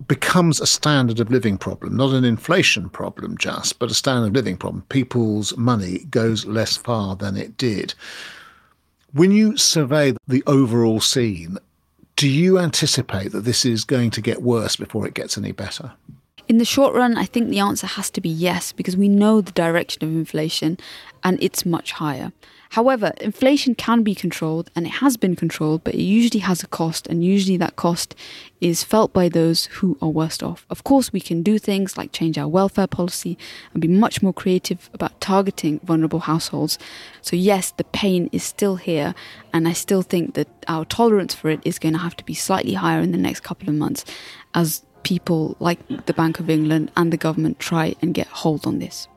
becomes 0.08 0.60
a 0.60 0.68
standard 0.68 1.20
of 1.20 1.30
living 1.30 1.58
problem, 1.58 1.98
not 1.98 2.14
an 2.14 2.26
inflation 2.26 2.90
problem 2.90 3.38
just, 3.38 3.78
but 3.80 3.92
a 3.92 3.94
standard 3.94 4.28
of 4.28 4.34
living 4.34 4.58
problem. 4.58 4.84
People's 4.90 5.56
money 5.58 6.00
goes 6.10 6.46
less 6.46 6.78
far 6.78 7.16
than 7.16 7.36
it 7.38 7.58
did. 7.58 7.94
When 9.12 9.32
you 9.32 9.58
survey 9.58 10.14
the 10.28 10.44
overall 10.46 11.02
scene, 11.02 11.58
do 12.16 12.30
you 12.30 12.60
anticipate 12.60 13.32
that 13.32 13.42
this 13.42 13.66
is 13.66 13.84
going 13.84 14.12
to 14.12 14.22
get 14.22 14.44
worse 14.44 14.76
before 14.76 15.08
it 15.08 15.16
gets 15.16 15.36
any 15.36 15.52
better? 15.52 15.94
In 16.48 16.60
the 16.60 16.66
short 16.66 16.94
run, 16.94 17.18
I 17.18 17.26
think 17.26 17.50
the 17.50 17.60
answer 17.60 17.88
has 17.88 18.12
to 18.12 18.22
be 18.22 18.30
yes, 18.30 18.72
because 18.72 18.96
we 18.96 19.10
know 19.10 19.42
the 19.42 19.52
direction 19.52 20.04
of 20.04 20.10
inflation 20.10 20.78
and 21.24 21.42
it's 21.42 21.66
much 21.66 21.94
higher. 21.94 22.32
However, 22.74 23.14
inflation 23.20 23.74
can 23.74 24.04
be 24.04 24.14
controlled 24.14 24.70
and 24.76 24.86
it 24.86 24.94
has 25.04 25.18
been 25.18 25.36
controlled, 25.36 25.84
but 25.84 25.96
it 25.96 26.02
usually 26.02 26.42
has 26.42 26.62
a 26.62 26.68
cost, 26.68 27.08
and 27.08 27.24
usually 27.24 27.58
that 27.58 27.76
cost 27.76 28.14
is 28.62 28.84
felt 28.84 29.12
by 29.12 29.28
those 29.28 29.66
who 29.66 29.98
are 30.02 30.10
worst 30.10 30.44
off. 30.44 30.68
Of 30.70 30.84
course, 30.84 31.12
we 31.12 31.20
can 31.20 31.42
do 31.42 31.58
things 31.58 31.98
like 31.98 32.12
change 32.12 32.38
our 32.38 32.48
welfare 32.48 32.86
policy 32.86 33.40
and 33.74 33.82
be 33.82 33.88
much 33.88 34.22
more 34.22 34.34
creative 34.34 34.90
about 34.94 35.20
targeting 35.20 35.80
vulnerable 35.80 36.20
households. 36.20 36.78
So, 37.22 37.36
yes, 37.36 37.72
the 37.72 37.86
pain 37.86 38.30
is 38.32 38.44
still 38.44 38.76
here, 38.76 39.16
and 39.52 39.68
I 39.68 39.74
still 39.74 40.04
think 40.04 40.36
that 40.36 40.48
our 40.68 40.86
tolerance 40.86 41.34
for 41.34 41.50
it 41.50 41.62
is 41.66 41.80
going 41.80 41.94
to 41.94 42.00
have 42.00 42.16
to 42.18 42.24
be 42.24 42.36
slightly 42.36 42.74
higher 42.74 43.00
in 43.00 43.12
the 43.12 43.18
next 43.18 43.40
couple 43.40 43.70
of 43.70 43.76
months 43.76 44.06
as 44.54 44.86
people 45.02 45.56
like 45.60 45.80
the 46.06 46.14
Bank 46.14 46.40
of 46.40 46.50
England 46.50 46.92
and 46.96 47.12
the 47.12 47.18
government 47.18 47.58
try 47.58 47.96
and 48.02 48.14
get 48.14 48.28
hold 48.28 48.68
on 48.68 48.78
this. 48.78 49.08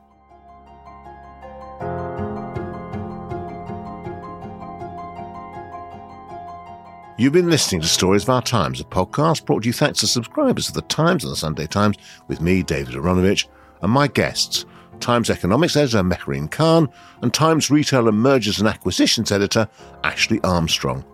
You've 7.15 7.33
been 7.33 7.51
listening 7.51 7.79
to 7.81 7.87
Stories 7.87 8.23
of 8.23 8.29
Our 8.31 8.41
Times, 8.41 8.81
a 8.81 8.83
podcast 8.83 9.45
brought 9.45 9.61
to 9.61 9.67
you 9.69 9.73
thanks 9.73 9.99
to 9.99 10.07
subscribers 10.07 10.67
of 10.67 10.73
the 10.73 10.81
Times 10.81 11.23
and 11.23 11.31
the 11.31 11.37
Sunday 11.37 11.67
Times, 11.67 11.95
with 12.27 12.41
me, 12.41 12.63
David 12.63 12.95
Aaronovitch, 12.95 13.45
and 13.83 13.91
my 13.91 14.07
guests, 14.07 14.65
Times 14.99 15.29
economics 15.29 15.75
editor 15.75 16.01
Mehreen 16.01 16.49
Khan 16.49 16.89
and 17.21 17.31
Times 17.31 17.69
retail 17.69 18.07
and 18.07 18.17
mergers 18.17 18.57
and 18.57 18.67
acquisitions 18.67 19.31
editor 19.31 19.69
Ashley 20.03 20.39
Armstrong. 20.43 21.05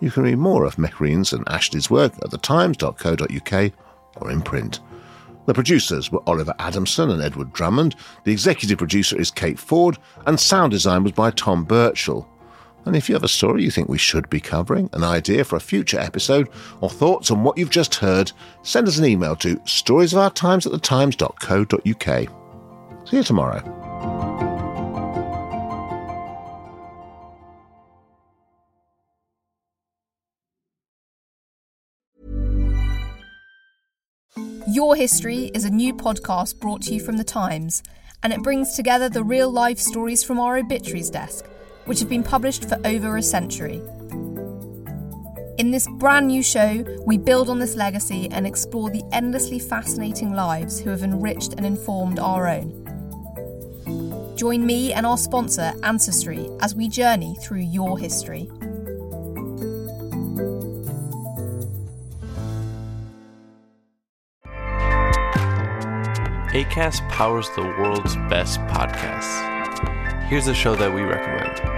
You 0.00 0.10
can 0.10 0.24
read 0.24 0.36
more 0.36 0.66
of 0.66 0.76
Mehreen's 0.76 1.32
and 1.32 1.48
Ashley's 1.48 1.88
work 1.88 2.12
at 2.16 2.30
thetimes.co.uk 2.30 3.72
or 4.16 4.30
in 4.30 4.42
print. 4.42 4.80
The 5.46 5.54
producers 5.54 6.12
were 6.12 6.22
Oliver 6.26 6.54
Adamson 6.58 7.08
and 7.08 7.22
Edward 7.22 7.54
Drummond, 7.54 7.96
the 8.24 8.32
executive 8.32 8.76
producer 8.76 9.18
is 9.18 9.30
Kate 9.30 9.58
Ford, 9.58 9.96
and 10.26 10.38
sound 10.38 10.72
design 10.72 11.04
was 11.04 11.12
by 11.12 11.30
Tom 11.30 11.64
Birchall. 11.64 12.28
And 12.88 12.96
if 12.96 13.06
you 13.06 13.14
have 13.14 13.22
a 13.22 13.28
story 13.28 13.62
you 13.62 13.70
think 13.70 13.90
we 13.90 13.98
should 13.98 14.30
be 14.30 14.40
covering, 14.40 14.88
an 14.94 15.04
idea 15.04 15.44
for 15.44 15.56
a 15.56 15.60
future 15.60 16.00
episode, 16.00 16.48
or 16.80 16.88
thoughts 16.88 17.30
on 17.30 17.44
what 17.44 17.58
you've 17.58 17.68
just 17.68 17.96
heard, 17.96 18.32
send 18.62 18.88
us 18.88 18.96
an 18.96 19.04
email 19.04 19.36
to 19.36 19.56
storiesofourtimes 19.58 20.64
at 20.64 20.72
thetimes.co.uk. 20.72 22.28
See 23.06 23.16
you 23.18 23.22
tomorrow. 23.22 23.62
Your 34.66 34.96
History 34.96 35.50
is 35.52 35.64
a 35.64 35.70
new 35.70 35.92
podcast 35.92 36.58
brought 36.58 36.80
to 36.82 36.94
you 36.94 37.00
from 37.00 37.18
The 37.18 37.24
Times, 37.24 37.82
and 38.22 38.32
it 38.32 38.42
brings 38.42 38.74
together 38.74 39.10
the 39.10 39.22
real 39.22 39.50
life 39.50 39.78
stories 39.78 40.24
from 40.24 40.40
our 40.40 40.56
obituaries 40.56 41.10
desk 41.10 41.44
which 41.88 42.00
have 42.00 42.08
been 42.08 42.22
published 42.22 42.68
for 42.68 42.78
over 42.84 43.16
a 43.16 43.22
century. 43.22 43.82
In 45.56 45.72
this 45.72 45.88
brand 45.98 46.28
new 46.28 46.42
show, 46.42 46.84
we 47.04 47.18
build 47.18 47.48
on 47.48 47.58
this 47.58 47.74
legacy 47.74 48.28
and 48.30 48.46
explore 48.46 48.90
the 48.90 49.02
endlessly 49.10 49.58
fascinating 49.58 50.32
lives 50.32 50.78
who 50.78 50.90
have 50.90 51.02
enriched 51.02 51.54
and 51.54 51.66
informed 51.66 52.20
our 52.20 52.46
own. 52.46 52.84
Join 54.36 54.64
me 54.64 54.92
and 54.92 55.04
our 55.04 55.18
sponsor, 55.18 55.72
Ancestry, 55.82 56.48
as 56.60 56.76
we 56.76 56.88
journey 56.88 57.36
through 57.42 57.62
your 57.62 57.98
history. 57.98 58.48
ACAST 66.52 67.08
powers 67.10 67.50
the 67.56 67.62
world's 67.62 68.14
best 68.28 68.60
podcasts. 68.60 69.56
Here's 70.28 70.46
a 70.46 70.54
show 70.54 70.76
that 70.76 70.92
we 70.92 71.02
recommend. 71.02 71.77